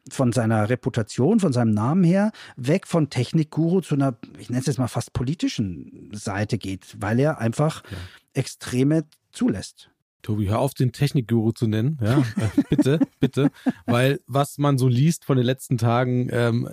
von 0.09 0.31
seiner 0.31 0.69
Reputation, 0.69 1.39
von 1.39 1.53
seinem 1.53 1.71
Namen 1.71 2.03
her, 2.03 2.31
weg 2.55 2.87
von 2.87 3.09
Technikguru 3.09 3.81
zu 3.81 3.95
einer, 3.95 4.15
ich 4.37 4.49
nenne 4.49 4.61
es 4.61 4.67
jetzt 4.67 4.79
mal 4.79 4.87
fast 4.87 5.13
politischen 5.13 6.09
Seite 6.13 6.57
geht, 6.57 6.95
weil 6.99 7.19
er 7.19 7.39
einfach 7.39 7.83
ja. 7.89 7.97
Extreme 8.33 9.05
zulässt. 9.31 9.89
Tobi, 10.23 10.47
hör 10.47 10.59
auf, 10.59 10.73
den 10.73 10.93
Technikguru 10.93 11.51
zu 11.51 11.67
nennen. 11.67 11.99
Ja, 12.01 12.19
äh, 12.19 12.63
bitte, 12.69 12.99
bitte. 13.19 13.51
Weil 13.85 14.21
was 14.25 14.57
man 14.57 14.77
so 14.77 14.87
liest 14.87 15.25
von 15.25 15.35
den 15.35 15.45
letzten 15.45 15.77
Tagen, 15.77 16.29
ähm, 16.31 16.69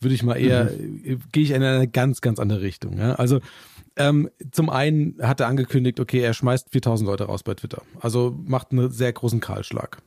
würde 0.00 0.14
ich 0.14 0.24
mal 0.24 0.34
eher, 0.34 0.64
mhm. 0.64 1.00
Äh, 1.04 1.16
gehe 1.30 1.44
ich 1.44 1.52
in 1.52 1.62
eine 1.62 1.86
ganz, 1.86 2.20
ganz 2.20 2.40
andere 2.40 2.60
Richtung. 2.60 2.98
Ja? 2.98 3.14
Also 3.14 3.38
ähm, 3.96 4.30
zum 4.50 4.70
einen 4.70 5.16
hat 5.22 5.40
er 5.40 5.48
angekündigt, 5.48 6.00
okay, 6.00 6.20
er 6.20 6.34
schmeißt 6.34 6.70
4000 6.70 7.06
Leute 7.06 7.24
raus 7.24 7.42
bei 7.42 7.54
Twitter. 7.54 7.82
Also 8.00 8.36
macht 8.44 8.72
einen 8.72 8.90
sehr 8.90 9.12
großen 9.12 9.40
Kahlschlag. 9.40 9.98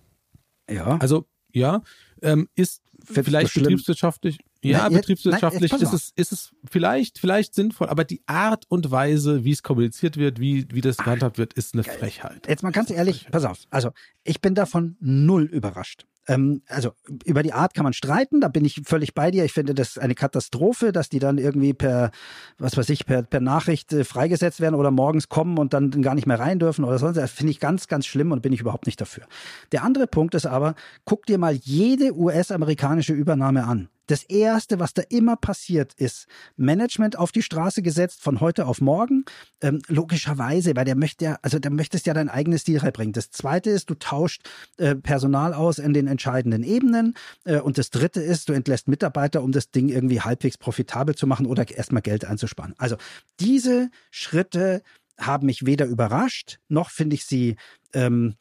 Ja. 0.69 0.97
Also 0.97 1.25
ja, 1.53 1.81
ähm, 2.21 2.49
ist 2.55 2.81
Findest 3.03 3.25
vielleicht 3.25 3.53
betriebswirtschaftlich. 3.53 4.39
Ja, 4.63 4.83
nein, 4.83 4.93
betriebswirtschaftlich 4.93 5.71
nein, 5.71 5.81
ist, 5.81 5.93
es, 5.93 6.11
ist 6.15 6.31
es 6.31 6.51
vielleicht, 6.69 7.19
vielleicht 7.19 7.53
sinnvoll, 7.53 7.87
aber 7.87 8.03
die 8.03 8.23
Art 8.25 8.65
und 8.67 8.89
Weise, 8.89 9.43
wie 9.43 9.51
es 9.51 9.61
kommuniziert 9.61 10.17
wird, 10.17 10.39
wie, 10.39 10.65
wie 10.71 10.81
das 10.81 10.97
gehandhabt 10.97 11.37
wird, 11.37 11.53
ist 11.53 11.75
eine 11.75 11.83
Frechheit. 11.83 12.47
Jetzt 12.47 12.63
mal 12.63 12.71
ganz 12.71 12.89
ehrlich, 12.89 13.27
pass 13.29 13.45
auf. 13.45 13.59
Also, 13.69 13.91
ich 14.23 14.41
bin 14.41 14.55
davon 14.55 14.97
null 14.99 15.43
überrascht. 15.43 16.07
Ähm, 16.27 16.61
also 16.67 16.91
über 17.25 17.43
die 17.43 17.53
Art 17.53 17.73
kann 17.73 17.83
man 17.83 17.93
streiten, 17.93 18.41
da 18.41 18.47
bin 18.47 18.65
ich 18.65 18.81
völlig 18.85 19.13
bei 19.13 19.31
dir. 19.31 19.45
Ich 19.45 19.53
finde 19.53 19.73
das 19.73 19.97
eine 19.97 20.15
Katastrophe, 20.15 20.91
dass 20.91 21.09
die 21.09 21.19
dann 21.19 21.37
irgendwie 21.37 21.73
per, 21.73 22.11
was 22.57 22.77
weiß 22.77 22.89
ich, 22.89 23.05
per, 23.05 23.23
per 23.23 23.41
Nachricht 23.41 23.93
äh, 23.93 24.03
freigesetzt 24.03 24.59
werden 24.59 24.75
oder 24.75 24.91
morgens 24.91 25.29
kommen 25.29 25.57
und 25.57 25.73
dann 25.73 25.91
gar 26.01 26.15
nicht 26.15 26.27
mehr 26.27 26.39
rein 26.39 26.59
dürfen 26.59 26.85
oder 26.85 26.99
sonst. 26.99 27.17
Das 27.17 27.31
finde 27.31 27.51
ich 27.51 27.59
ganz, 27.59 27.87
ganz 27.87 28.05
schlimm 28.05 28.31
und 28.31 28.41
bin 28.41 28.53
ich 28.53 28.61
überhaupt 28.61 28.85
nicht 28.85 28.99
dafür. 28.99 29.25
Der 29.71 29.83
andere 29.83 30.07
Punkt 30.07 30.35
ist 30.35 30.45
aber, 30.45 30.75
guck 31.05 31.25
dir 31.25 31.37
mal 31.37 31.53
jede 31.53 32.15
US-amerikanische 32.15 33.13
Übernahme 33.13 33.65
an. 33.65 33.89
Das 34.07 34.23
Erste, 34.23 34.79
was 34.79 34.93
da 34.93 35.01
immer 35.09 35.35
passiert, 35.35 35.93
ist 35.93 36.27
Management 36.57 37.17
auf 37.17 37.31
die 37.31 37.41
Straße 37.41 37.81
gesetzt 37.81 38.21
von 38.21 38.39
heute 38.39 38.67
auf 38.67 38.81
morgen. 38.81 39.25
Ähm, 39.61 39.81
logischerweise, 39.87 40.75
weil 40.75 40.85
der 40.85 40.95
möchte 40.95 41.25
ja, 41.25 41.39
also 41.41 41.59
der 41.59 41.71
möchtest 41.71 42.05
ja 42.05 42.13
dein 42.13 42.29
eigenes 42.29 42.61
Stil 42.61 42.77
reinbringen. 42.77 43.13
Das 43.13 43.31
Zweite 43.31 43.69
ist, 43.69 43.89
du 43.89 43.95
tauscht 43.95 44.47
äh, 44.77 44.95
Personal 44.95 45.53
aus 45.53 45.79
in 45.79 45.93
den 45.93 46.07
entscheidenden 46.07 46.63
Ebenen. 46.63 47.15
Äh, 47.43 47.59
und 47.59 47.77
das 47.77 47.89
Dritte 47.89 48.21
ist, 48.21 48.49
du 48.49 48.53
entlässt 48.53 48.87
Mitarbeiter, 48.87 49.41
um 49.41 49.51
das 49.51 49.71
Ding 49.71 49.89
irgendwie 49.89 50.21
halbwegs 50.21 50.57
profitabel 50.57 51.15
zu 51.15 51.27
machen 51.27 51.45
oder 51.45 51.69
erstmal 51.69 52.01
Geld 52.01 52.25
einzusparen. 52.25 52.75
Also 52.77 52.97
diese 53.39 53.89
Schritte 54.11 54.83
haben 55.17 55.45
mich 55.45 55.65
weder 55.65 55.85
überrascht, 55.85 56.59
noch 56.67 56.89
finde 56.89 57.15
ich 57.15 57.25
sie 57.25 57.55
ähm, 57.93 58.35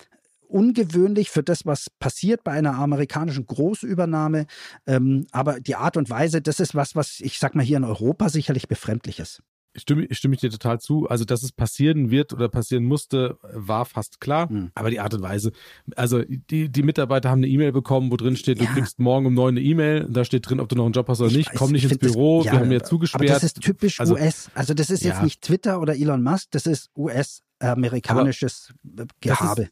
ungewöhnlich 0.55 1.31
für 1.31 1.43
das, 1.43 1.67
was 1.67 1.91
passiert 1.99 2.45
bei 2.45 2.53
einer 2.53 2.77
amerikanischen 2.77 3.45
Großübernahme. 3.45 4.47
Ähm, 4.87 5.27
aber 5.33 5.61
die 5.61 5.75
Art 5.75 5.97
und 5.97 6.09
Weise, 6.09 6.41
das 6.41 6.61
ist 6.61 6.77
was, 6.77 6.95
was 6.95 7.19
ich 7.19 7.41
sag 7.41 7.57
mal 7.57 7.65
hier 7.65 7.77
in 7.77 7.85
Europa 7.85 8.29
sicherlich 8.29 8.69
befremdlich 8.69 9.19
ist. 9.19 9.43
Stimme, 9.77 10.07
stimme 10.13 10.35
ich 10.37 10.41
dir 10.41 10.51
total 10.51 10.79
zu. 10.79 11.09
Also, 11.09 11.25
dass 11.25 11.43
es 11.43 11.51
passieren 11.51 12.13
wird 12.13 12.33
oder 12.33 12.49
passieren 12.49 12.85
musste, 12.85 13.37
war 13.43 13.85
fast 13.85 14.21
klar. 14.21 14.49
Mhm. 14.49 14.71
Aber 14.77 14.91
die 14.91 15.01
Art 15.01 15.13
und 15.15 15.23
Weise, 15.23 15.51
also 15.97 16.23
die, 16.23 16.69
die 16.69 16.83
Mitarbeiter 16.85 17.31
haben 17.31 17.41
eine 17.41 17.49
E-Mail 17.49 17.73
bekommen, 17.73 18.13
wo 18.13 18.17
drin 18.17 18.37
steht, 18.37 18.61
ja. 18.61 18.67
du 18.67 18.75
kriegst 18.75 19.01
morgen 19.01 19.27
um 19.27 19.35
neun 19.35 19.55
eine 19.55 19.61
E-Mail, 19.61 20.07
da 20.09 20.25
steht 20.25 20.49
drin, 20.49 20.61
ob 20.61 20.69
du 20.69 20.77
noch 20.77 20.85
einen 20.85 20.93
Job 20.93 21.09
hast 21.09 21.21
oder 21.21 21.31
ich 21.31 21.37
nicht, 21.37 21.51
weiß, 21.51 21.59
komm 21.59 21.73
nicht 21.73 21.91
ins 21.91 21.99
Büro, 21.99 22.39
das, 22.39 22.47
ja, 22.47 22.53
wir 22.53 22.61
haben 22.61 22.71
ja 22.71 22.85
zugesperrt. 22.85 23.23
Aber 23.23 23.33
das 23.33 23.43
ist 23.43 23.61
typisch 23.61 23.99
also, 23.99 24.15
US. 24.15 24.51
Also 24.55 24.73
das 24.73 24.91
ist 24.91 25.03
jetzt 25.03 25.17
ja. 25.17 25.25
nicht 25.25 25.43
Twitter 25.43 25.81
oder 25.81 25.97
Elon 25.97 26.23
Musk, 26.23 26.53
das 26.53 26.67
ist 26.67 26.91
US-amerikanisches 26.97 28.73
Gehabe. 29.21 29.71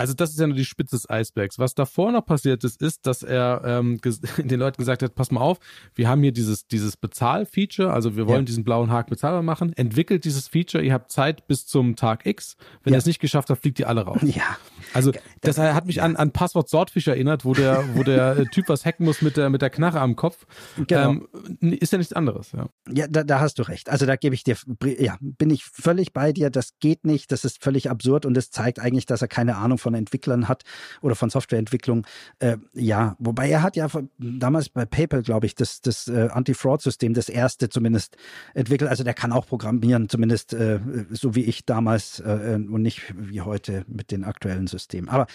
Also 0.00 0.14
das 0.14 0.30
ist 0.30 0.40
ja 0.40 0.46
nur 0.46 0.56
die 0.56 0.64
Spitze 0.64 0.96
des 0.96 1.10
Eisbergs. 1.10 1.58
Was 1.58 1.74
davor 1.74 2.10
noch 2.10 2.24
passiert 2.24 2.64
ist, 2.64 2.80
ist, 2.80 3.06
dass 3.06 3.22
er 3.22 3.60
ähm, 3.66 4.00
den 4.38 4.58
Leuten 4.58 4.78
gesagt 4.78 5.02
hat, 5.02 5.14
pass 5.14 5.30
mal 5.30 5.42
auf, 5.42 5.58
wir 5.94 6.08
haben 6.08 6.22
hier 6.22 6.32
dieses, 6.32 6.66
dieses 6.66 6.96
Bezahl-Feature, 6.96 7.92
also 7.92 8.16
wir 8.16 8.26
wollen 8.26 8.40
ja. 8.40 8.44
diesen 8.46 8.64
blauen 8.64 8.90
Haken 8.90 9.10
bezahlbar 9.10 9.42
machen, 9.42 9.74
entwickelt 9.74 10.24
dieses 10.24 10.48
Feature, 10.48 10.82
ihr 10.82 10.94
habt 10.94 11.12
Zeit 11.12 11.46
bis 11.48 11.66
zum 11.66 11.96
Tag 11.96 12.24
X. 12.24 12.56
Wenn 12.82 12.94
ja. 12.94 12.96
ihr 12.96 13.00
es 13.00 13.04
nicht 13.04 13.20
geschafft 13.20 13.50
habt, 13.50 13.60
fliegt 13.60 13.78
ihr 13.78 13.88
alle 13.88 14.00
raus. 14.00 14.20
Ja. 14.22 14.56
Also 14.94 15.12
das 15.42 15.58
hat 15.58 15.86
mich 15.86 16.00
an, 16.02 16.16
an 16.16 16.32
Passwort 16.32 16.68
Swordfish 16.68 17.06
erinnert, 17.06 17.44
wo 17.44 17.52
der, 17.52 17.84
wo 17.94 18.02
der 18.02 18.38
äh, 18.38 18.46
Typ 18.46 18.68
was 18.68 18.84
hacken 18.86 19.04
muss 19.04 19.22
mit 19.22 19.36
der, 19.36 19.50
mit 19.50 19.62
der 19.62 19.70
Knarre 19.70 20.00
am 20.00 20.16
Kopf. 20.16 20.46
Genau. 20.86 21.10
Ähm, 21.10 21.28
ist 21.60 21.92
ja 21.92 21.98
nichts 21.98 22.12
anderes. 22.12 22.52
Ja, 22.52 22.68
ja 22.90 23.06
da, 23.06 23.22
da 23.22 23.40
hast 23.40 23.58
du 23.58 23.62
recht. 23.62 23.90
Also 23.90 24.06
da 24.06 24.16
gebe 24.16 24.34
ich 24.34 24.44
dir, 24.44 24.56
ja, 24.98 25.16
bin 25.20 25.50
ich 25.50 25.64
völlig 25.64 26.12
bei 26.12 26.32
dir. 26.32 26.50
Das 26.50 26.78
geht 26.80 27.04
nicht. 27.04 27.30
Das 27.32 27.44
ist 27.44 27.62
völlig 27.62 27.90
absurd 27.90 28.26
und 28.26 28.36
es 28.36 28.50
zeigt 28.50 28.80
eigentlich, 28.80 29.06
dass 29.06 29.22
er 29.22 29.28
keine 29.28 29.56
Ahnung 29.56 29.78
von 29.78 29.89
Entwicklern 29.94 30.48
hat 30.48 30.64
oder 31.00 31.14
von 31.14 31.30
Softwareentwicklung. 31.30 32.06
Äh, 32.38 32.58
ja, 32.74 33.16
wobei 33.18 33.48
er 33.50 33.62
hat 33.62 33.76
ja 33.76 33.88
damals 34.18 34.68
bei 34.68 34.84
PayPal, 34.84 35.22
glaube 35.22 35.46
ich, 35.46 35.54
das, 35.54 35.80
das 35.80 36.08
äh, 36.08 36.28
Anti-Fraud-System, 36.30 37.14
das 37.14 37.28
erste 37.28 37.68
zumindest 37.68 38.16
entwickelt. 38.54 38.90
Also 38.90 39.04
der 39.04 39.14
kann 39.14 39.32
auch 39.32 39.46
programmieren, 39.46 40.08
zumindest 40.08 40.52
äh, 40.52 40.80
so 41.10 41.34
wie 41.34 41.44
ich 41.44 41.64
damals 41.64 42.20
äh, 42.20 42.54
und 42.54 42.82
nicht 42.82 43.14
wie 43.16 43.40
heute 43.40 43.84
mit 43.88 44.10
den 44.10 44.24
aktuellen 44.24 44.66
Systemen. 44.66 45.08
Aber 45.08 45.26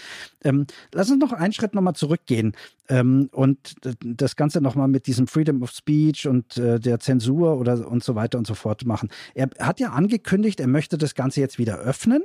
ähm, 0.44 0.66
lass 0.94 1.10
uns 1.10 1.20
noch 1.20 1.34
einen 1.34 1.54
Schritt 1.54 1.76
nochmal 1.76 1.96
zurückgehen 1.96 2.54
ähm, 2.90 3.30
und 3.32 3.76
das 4.04 4.36
Ganze 4.36 4.62
nochmal 4.62 4.88
mit 4.88 5.08
diesem 5.08 5.28
Freedom 5.28 5.64
of 5.64 5.72
Speech 5.72 6.28
und 6.28 6.58
äh, 6.58 6.80
der 6.80 7.00
Zensur 7.00 7.58
oder 7.58 7.88
und 7.88 8.04
so 8.04 8.16
weiter 8.16 8.38
und 8.38 8.48
so 8.48 8.54
fort 8.54 8.86
machen. 8.86 9.10
Er 9.34 9.50
hat 9.60 9.80
ja 9.80 9.92
angekündigt, 9.92 10.60
er 10.60 10.68
möchte 10.68 10.98
das 10.98 11.16
Ganze 11.16 11.40
jetzt 11.40 11.58
wieder 11.58 11.78
öffnen 11.78 12.24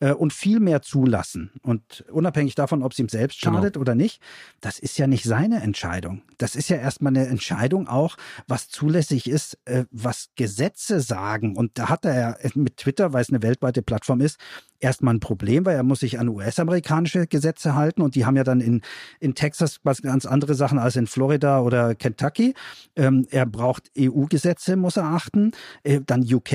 äh, 0.00 0.12
und 0.12 0.32
viel 0.32 0.60
mehr 0.60 0.82
zulassen. 0.82 1.52
Und 1.62 2.04
unabhängig 2.10 2.54
davon, 2.54 2.82
ob 2.82 2.92
es 2.92 2.98
ihm 2.98 3.08
selbst 3.08 3.40
genau. 3.40 3.56
schadet 3.56 3.74
genau. 3.74 3.82
oder 3.82 3.94
nicht, 3.94 4.20
das 4.60 4.78
ist 4.78 4.98
ja 4.98 5.06
nicht 5.06 5.24
seine 5.24 5.62
Entscheidung. 5.62 6.22
Das 6.38 6.56
ist 6.56 6.68
ja 6.68 6.76
erstmal 6.76 7.16
eine 7.16 7.26
Entscheidung 7.26 7.88
auch, 7.88 8.16
was 8.46 8.68
zulässig 8.68 9.28
ist, 9.28 9.58
äh, 9.64 9.84
was 9.90 10.28
Gesetze 10.36 11.00
sagen. 11.00 11.56
Und 11.56 11.78
da 11.78 11.88
hat 11.88 12.04
er 12.04 12.18
ja 12.18 12.36
mit 12.54 12.76
Twitter, 12.76 13.12
weil 13.12 13.22
es 13.22 13.30
eine 13.30 13.42
weltweite 13.42 13.82
Plattform 13.82 14.20
ist, 14.20 14.38
erstmal 14.80 15.14
ein 15.14 15.20
Problem, 15.20 15.66
weil 15.66 15.76
er 15.76 15.82
muss 15.82 16.00
sich 16.00 16.18
an 16.18 16.28
US-amerikanische 16.28 17.26
Gesetze 17.26 17.74
halten 17.74 18.02
und 18.02 18.14
die 18.14 18.24
haben 18.24 18.36
ja 18.36 18.44
dann 18.44 18.60
in, 18.60 18.82
in 19.20 19.34
Texas 19.34 19.80
was 19.82 20.02
ganz 20.02 20.26
andere 20.26 20.54
Sachen 20.54 20.78
als 20.78 20.96
in 20.96 21.06
Florida 21.06 21.60
oder 21.60 21.94
Kentucky. 21.94 22.54
Ähm, 22.96 23.26
er 23.30 23.46
braucht 23.46 23.90
EU-Gesetze, 23.98 24.76
muss 24.76 24.96
er 24.96 25.04
achten, 25.04 25.52
äh, 25.82 26.00
dann 26.04 26.22
UK 26.22 26.52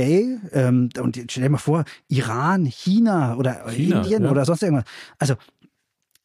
ähm, 0.52 0.90
und 1.00 1.20
stell 1.30 1.44
dir 1.44 1.50
mal 1.50 1.58
vor, 1.58 1.84
Iran, 2.08 2.66
China 2.66 3.36
oder 3.36 3.66
China, 3.70 4.02
Indien 4.02 4.24
ja. 4.24 4.32
oder 4.32 4.46
sonst 4.46 4.64
irgendwas. 4.64 4.86
Also 5.18 5.36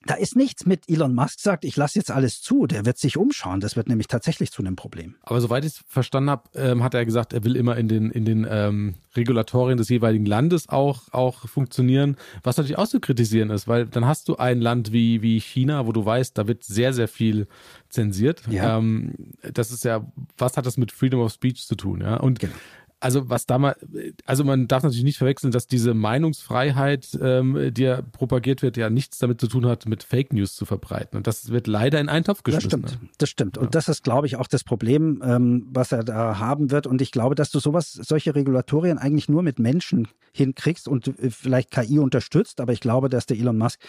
da 0.08 0.14
ist 0.14 0.36
nichts 0.36 0.64
mit 0.64 0.88
Elon 0.88 1.14
Musk 1.14 1.38
sagt, 1.38 1.66
ich 1.66 1.76
lasse 1.76 1.98
jetzt 1.98 2.10
alles 2.10 2.40
zu. 2.40 2.66
Der 2.66 2.86
wird 2.86 2.96
sich 2.96 3.18
umschauen. 3.18 3.60
Das 3.60 3.76
wird 3.76 3.88
nämlich 3.88 4.06
tatsächlich 4.06 4.50
zu 4.50 4.62
einem 4.62 4.74
Problem. 4.74 5.16
Aber 5.20 5.38
soweit 5.42 5.66
ich 5.66 5.72
es 5.72 5.84
verstanden 5.86 6.30
habe, 6.30 6.48
ähm, 6.54 6.82
hat 6.82 6.94
er 6.94 7.04
gesagt, 7.04 7.34
er 7.34 7.44
will 7.44 7.56
immer 7.56 7.76
in 7.76 7.88
den, 7.88 8.10
in 8.10 8.24
den 8.24 8.46
ähm, 8.48 8.94
Regulatorien 9.14 9.76
des 9.76 9.90
jeweiligen 9.90 10.24
Landes 10.24 10.66
auch, 10.70 11.12
auch 11.12 11.46
funktionieren, 11.46 12.16
was 12.42 12.56
natürlich 12.56 12.78
auch 12.78 12.88
zu 12.88 13.00
kritisieren 13.00 13.50
ist, 13.50 13.68
weil 13.68 13.84
dann 13.84 14.06
hast 14.06 14.30
du 14.30 14.36
ein 14.36 14.62
Land 14.62 14.92
wie, 14.92 15.20
wie 15.20 15.40
China, 15.40 15.86
wo 15.86 15.92
du 15.92 16.06
weißt, 16.06 16.38
da 16.38 16.48
wird 16.48 16.64
sehr, 16.64 16.94
sehr 16.94 17.08
viel 17.08 17.46
zensiert. 17.90 18.42
Ja. 18.48 18.78
Ähm, 18.78 19.12
das 19.52 19.70
ist 19.70 19.84
ja, 19.84 20.10
was 20.38 20.56
hat 20.56 20.64
das 20.64 20.78
mit 20.78 20.90
Freedom 20.90 21.20
of 21.20 21.32
Speech 21.32 21.66
zu 21.66 21.74
tun? 21.74 22.00
Ja? 22.00 22.16
Und 22.16 22.38
genau 22.38 22.54
also 23.00 23.30
was 23.30 23.46
da 23.46 23.58
mal, 23.58 23.76
also 24.24 24.44
man 24.44 24.66
darf 24.66 24.82
natürlich 24.82 25.04
nicht 25.04 25.18
verwechseln, 25.18 25.52
dass 25.52 25.66
diese 25.66 25.94
Meinungsfreiheit, 25.94 27.16
ähm, 27.20 27.72
die 27.72 27.82
ja 27.82 28.02
propagiert 28.02 28.62
wird, 28.62 28.76
ja 28.76 28.90
nichts 28.90 29.18
damit 29.18 29.40
zu 29.40 29.46
tun 29.46 29.66
hat, 29.66 29.86
mit 29.86 30.02
Fake 30.02 30.32
News 30.32 30.54
zu 30.54 30.64
verbreiten. 30.64 31.16
Und 31.16 31.26
das 31.26 31.50
wird 31.50 31.66
leider 31.66 32.00
in 32.00 32.08
einen 32.08 32.24
Topf 32.24 32.42
geschmissen. 32.42 32.82
Das 32.82 32.90
stimmt, 32.92 33.10
das 33.18 33.28
stimmt. 33.28 33.58
Und 33.58 33.74
das 33.74 33.88
ist, 33.88 34.02
glaube 34.02 34.26
ich, 34.26 34.36
auch 34.36 34.48
das 34.48 34.64
Problem, 34.64 35.22
ähm, 35.24 35.68
was 35.70 35.92
er 35.92 36.02
da 36.02 36.38
haben 36.38 36.70
wird. 36.70 36.86
Und 36.86 37.00
ich 37.00 37.12
glaube, 37.12 37.34
dass 37.34 37.50
du 37.50 37.60
sowas, 37.60 37.92
solche 37.92 38.34
Regulatorien 38.34 38.98
eigentlich 38.98 39.28
nur 39.28 39.42
mit 39.42 39.58
Menschen 39.58 40.08
hinkriegst 40.32 40.88
und 40.88 41.08
äh, 41.08 41.30
vielleicht 41.30 41.70
KI 41.70 41.98
unterstützt. 41.98 42.60
Aber 42.60 42.72
ich 42.72 42.80
glaube, 42.80 43.08
dass 43.08 43.26
der 43.26 43.38
Elon 43.38 43.58
Musk 43.58 43.80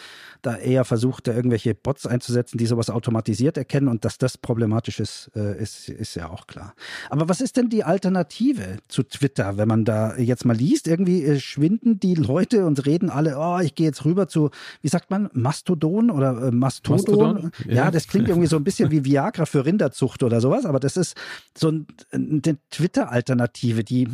da 0.41 0.57
eher 0.57 0.85
versucht, 0.85 1.27
da 1.27 1.33
irgendwelche 1.33 1.75
Bots 1.75 2.05
einzusetzen, 2.05 2.57
die 2.57 2.65
sowas 2.65 2.89
automatisiert 2.89 3.57
erkennen. 3.57 3.87
Und 3.87 4.05
dass 4.05 4.17
das 4.17 4.37
problematisch 4.37 4.99
ist, 4.99 5.31
äh, 5.35 5.61
ist, 5.61 5.89
ist 5.89 6.15
ja 6.15 6.29
auch 6.29 6.47
klar. 6.47 6.73
Aber 7.09 7.29
was 7.29 7.41
ist 7.41 7.57
denn 7.57 7.69
die 7.69 7.83
Alternative 7.83 8.77
zu 8.87 9.03
Twitter, 9.03 9.57
wenn 9.57 9.67
man 9.67 9.85
da 9.85 10.17
jetzt 10.17 10.45
mal 10.45 10.55
liest. 10.55 10.87
Irgendwie 10.87 11.23
äh, 11.23 11.39
schwinden 11.39 11.99
die 11.99 12.15
Leute 12.15 12.65
und 12.65 12.85
reden 12.85 13.09
alle, 13.09 13.37
oh, 13.37 13.59
ich 13.59 13.75
gehe 13.75 13.87
jetzt 13.87 14.05
rüber 14.05 14.27
zu, 14.27 14.49
wie 14.81 14.87
sagt 14.87 15.09
man, 15.09 15.29
Mastodon 15.33 16.09
oder 16.09 16.51
Mastodon? 16.51 16.97
Mastodon? 16.97 17.51
Ja. 17.65 17.73
ja. 17.73 17.91
das 17.91 18.07
klingt 18.07 18.29
irgendwie 18.29 18.47
so 18.47 18.55
ein 18.55 18.63
bisschen 18.63 18.91
wie 18.91 19.05
Viagra 19.05 19.45
für 19.45 19.65
Rinderzucht 19.65 20.23
oder 20.23 20.41
sowas, 20.41 20.65
aber 20.65 20.79
das 20.79 20.97
ist 20.97 21.15
so 21.57 21.69
ein, 21.69 21.87
eine 22.11 22.57
Twitter-Alternative, 22.69 23.83
die, 23.83 24.07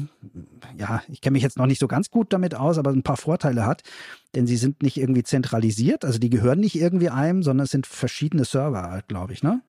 ja, 0.78 1.02
ich 1.10 1.22
kenne 1.22 1.34
mich 1.34 1.44
jetzt 1.44 1.58
noch 1.58 1.68
nicht 1.68 1.80
so 1.80 1.88
ganz 1.88 2.10
gut 2.16 2.34
damit 2.34 2.56
aus, 2.56 2.80
aber 2.80 2.90
ein 2.92 3.04
paar 3.04 3.18
Vorteile 3.18 3.66
hat 3.66 3.84
denn 4.36 4.48
sie 4.48 4.58
sind 4.58 4.84
nicht 4.84 4.98
irgendwie 4.98 5.24
zentralisiert, 5.24 6.06
also 6.06 6.20
die 6.20 6.30
gehören 6.30 6.60
nicht 6.60 6.76
irgendwie 6.76 7.10
einem, 7.10 7.42
sondern 7.42 7.66
es 7.66 7.72
sind 7.72 7.88
verschiedene 7.88 8.46
Server, 8.46 9.02
glaube 9.08 9.34
ich, 9.34 9.44
ne? 9.44 9.62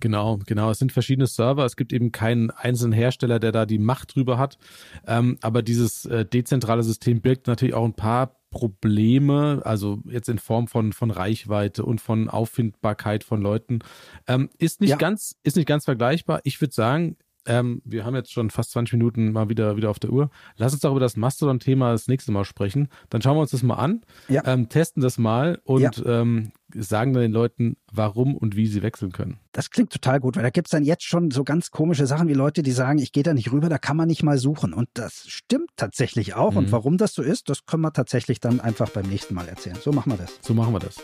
Genau, 0.00 0.40
genau. 0.46 0.70
Es 0.70 0.80
sind 0.80 0.90
verschiedene 0.90 1.28
Server. 1.28 1.64
Es 1.64 1.76
gibt 1.76 1.92
eben 1.92 2.10
keinen 2.10 2.50
einzelnen 2.50 2.92
Hersteller, 2.92 3.38
der 3.38 3.52
da 3.52 3.66
die 3.66 3.78
Macht 3.78 4.16
drüber 4.16 4.36
hat. 4.36 4.58
Ähm, 5.06 5.38
aber 5.42 5.62
dieses 5.62 6.06
äh, 6.06 6.24
dezentrale 6.24 6.82
System 6.82 7.20
birgt 7.20 7.46
natürlich 7.46 7.74
auch 7.74 7.84
ein 7.84 7.94
paar 7.94 8.40
Probleme, 8.50 9.62
also 9.64 10.00
jetzt 10.06 10.28
in 10.28 10.38
Form 10.38 10.66
von, 10.66 10.92
von 10.92 11.12
Reichweite 11.12 11.84
und 11.84 12.00
von 12.00 12.28
Auffindbarkeit 12.28 13.22
von 13.22 13.40
Leuten, 13.40 13.78
ähm, 14.26 14.50
ist 14.58 14.80
nicht 14.80 14.90
ja. 14.90 14.96
ganz, 14.96 15.36
ist 15.44 15.56
nicht 15.56 15.68
ganz 15.68 15.84
vergleichbar. 15.84 16.40
Ich 16.42 16.60
würde 16.60 16.74
sagen, 16.74 17.16
ähm, 17.46 17.82
wir 17.84 18.04
haben 18.04 18.14
jetzt 18.14 18.32
schon 18.32 18.50
fast 18.50 18.72
20 18.72 18.94
Minuten 18.94 19.32
mal 19.32 19.48
wieder, 19.48 19.76
wieder 19.76 19.90
auf 19.90 19.98
der 19.98 20.10
Uhr. 20.10 20.30
Lass 20.56 20.72
uns 20.72 20.82
doch 20.82 20.90
über 20.90 21.00
das 21.00 21.16
Mastodon-Thema 21.16 21.92
das 21.92 22.08
nächste 22.08 22.32
Mal 22.32 22.44
sprechen. 22.44 22.88
Dann 23.10 23.22
schauen 23.22 23.36
wir 23.36 23.40
uns 23.40 23.50
das 23.50 23.62
mal 23.62 23.76
an, 23.76 24.02
ja. 24.28 24.42
ähm, 24.46 24.68
testen 24.68 25.02
das 25.02 25.18
mal 25.18 25.60
und 25.64 25.80
ja. 25.80 26.22
ähm, 26.22 26.52
sagen 26.74 27.12
dann 27.12 27.22
den 27.22 27.32
Leuten, 27.32 27.76
warum 27.92 28.36
und 28.36 28.56
wie 28.56 28.66
sie 28.66 28.82
wechseln 28.82 29.12
können. 29.12 29.38
Das 29.52 29.70
klingt 29.70 29.90
total 29.90 30.20
gut, 30.20 30.36
weil 30.36 30.42
da 30.42 30.50
gibt 30.50 30.68
es 30.68 30.70
dann 30.70 30.84
jetzt 30.84 31.04
schon 31.04 31.30
so 31.30 31.44
ganz 31.44 31.70
komische 31.70 32.06
Sachen 32.06 32.28
wie 32.28 32.34
Leute, 32.34 32.62
die 32.62 32.70
sagen, 32.70 32.98
ich 32.98 33.12
gehe 33.12 33.22
da 33.22 33.34
nicht 33.34 33.52
rüber, 33.52 33.68
da 33.68 33.78
kann 33.78 33.96
man 33.96 34.08
nicht 34.08 34.22
mal 34.22 34.38
suchen. 34.38 34.72
Und 34.72 34.88
das 34.94 35.24
stimmt 35.28 35.70
tatsächlich 35.76 36.34
auch. 36.34 36.52
Mhm. 36.52 36.58
Und 36.58 36.72
warum 36.72 36.96
das 36.96 37.12
so 37.14 37.22
ist, 37.22 37.48
das 37.48 37.66
können 37.66 37.82
wir 37.82 37.92
tatsächlich 37.92 38.40
dann 38.40 38.60
einfach 38.60 38.88
beim 38.90 39.06
nächsten 39.08 39.34
Mal 39.34 39.48
erzählen. 39.48 39.76
So 39.80 39.92
machen 39.92 40.12
wir 40.12 40.16
das. 40.16 40.38
So 40.40 40.54
machen 40.54 40.72
wir 40.72 40.80
das. 40.80 40.96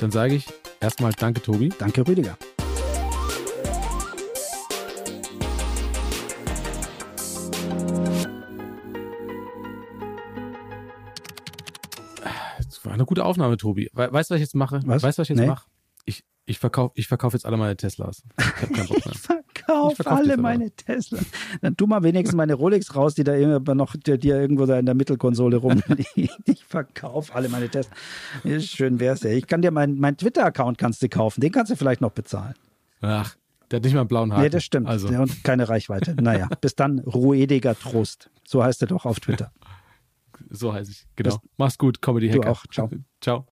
Dann 0.00 0.10
sage 0.10 0.34
ich 0.34 0.46
erstmal 0.80 1.12
Danke, 1.12 1.40
Tobi. 1.40 1.70
Danke, 1.78 2.06
Rüdiger. 2.06 2.36
War 12.86 12.94
eine 12.94 13.04
gute 13.04 13.24
Aufnahme, 13.24 13.56
Tobi. 13.56 13.90
weißt 13.92 14.30
du, 14.30 14.34
was 14.34 14.36
ich 14.36 14.46
jetzt 14.46 14.54
mache? 14.54 14.80
Was? 14.84 15.02
Weißt 15.02 15.18
du, 15.18 15.20
was 15.20 15.26
ich 15.26 15.36
jetzt 15.36 15.40
nee. 15.40 15.46
mache? 15.46 15.66
Ich, 16.04 16.24
ich 16.44 16.58
verkaufe 16.58 16.92
ich 16.94 17.08
verkauf 17.08 17.32
jetzt 17.32 17.44
alle 17.44 17.56
meine 17.56 17.76
Teslas. 17.76 18.22
Ich 18.38 18.44
habe 18.62 18.72
keinen 18.72 18.86
Bock 18.86 18.96
mehr. 19.06 19.14
ich 19.14 19.18
verkaufe 19.18 19.96
verkauf 19.96 20.18
alle 20.18 20.36
meine 20.36 20.70
Teslas. 20.70 21.26
Dann 21.60 21.76
tu 21.76 21.86
mal 21.86 22.04
wenigstens 22.04 22.36
meine 22.36 22.54
Rolex 22.54 22.94
raus, 22.94 23.14
die 23.14 23.24
da 23.24 23.34
immer 23.34 23.74
noch 23.74 23.96
die, 23.96 24.18
die 24.18 24.28
irgendwo 24.28 24.66
da 24.66 24.78
in 24.78 24.86
der 24.86 24.94
Mittelkonsole 24.94 25.56
rumliegt. 25.56 26.16
ich 26.44 26.64
verkaufe 26.64 27.34
alle 27.34 27.48
meine 27.48 27.68
Teslas. 27.68 27.96
Schön 28.64 29.00
wär's 29.00 29.22
ja. 29.22 29.30
Ich 29.30 29.46
kann 29.48 29.62
dir 29.62 29.72
meinen 29.72 29.98
mein 29.98 30.16
Twitter-Account 30.16 30.78
kannst 30.78 31.02
du 31.02 31.08
kaufen. 31.08 31.40
Den 31.40 31.50
kannst 31.50 31.72
du 31.72 31.76
vielleicht 31.76 32.00
noch 32.00 32.12
bezahlen. 32.12 32.54
Ach, 33.00 33.34
der 33.70 33.78
hat 33.78 33.84
nicht 33.84 33.94
mal 33.94 34.00
einen 34.00 34.08
blauen 34.08 34.32
Haken. 34.32 34.42
Nee, 34.42 34.50
das 34.50 34.64
stimmt. 34.64 34.86
Also. 34.86 35.08
Und 35.08 35.42
keine 35.42 35.68
Reichweite. 35.68 36.14
Naja, 36.14 36.48
bis 36.60 36.76
dann, 36.76 37.00
ruhediger 37.00 37.76
Trost. 37.76 38.30
So 38.46 38.62
heißt 38.62 38.82
er 38.82 38.88
doch 38.88 39.04
auf 39.04 39.18
Twitter. 39.18 39.50
So 40.50 40.72
heiße 40.72 40.90
ich. 40.90 41.06
Genau. 41.16 41.38
Bis 41.38 41.50
Mach's 41.56 41.78
gut, 41.78 42.00
Comedy 42.00 42.28
Hacker. 42.28 42.40
Du 42.40 42.50
auch. 42.50 42.64
Ciao. 42.70 42.90
Ciao. 43.20 43.44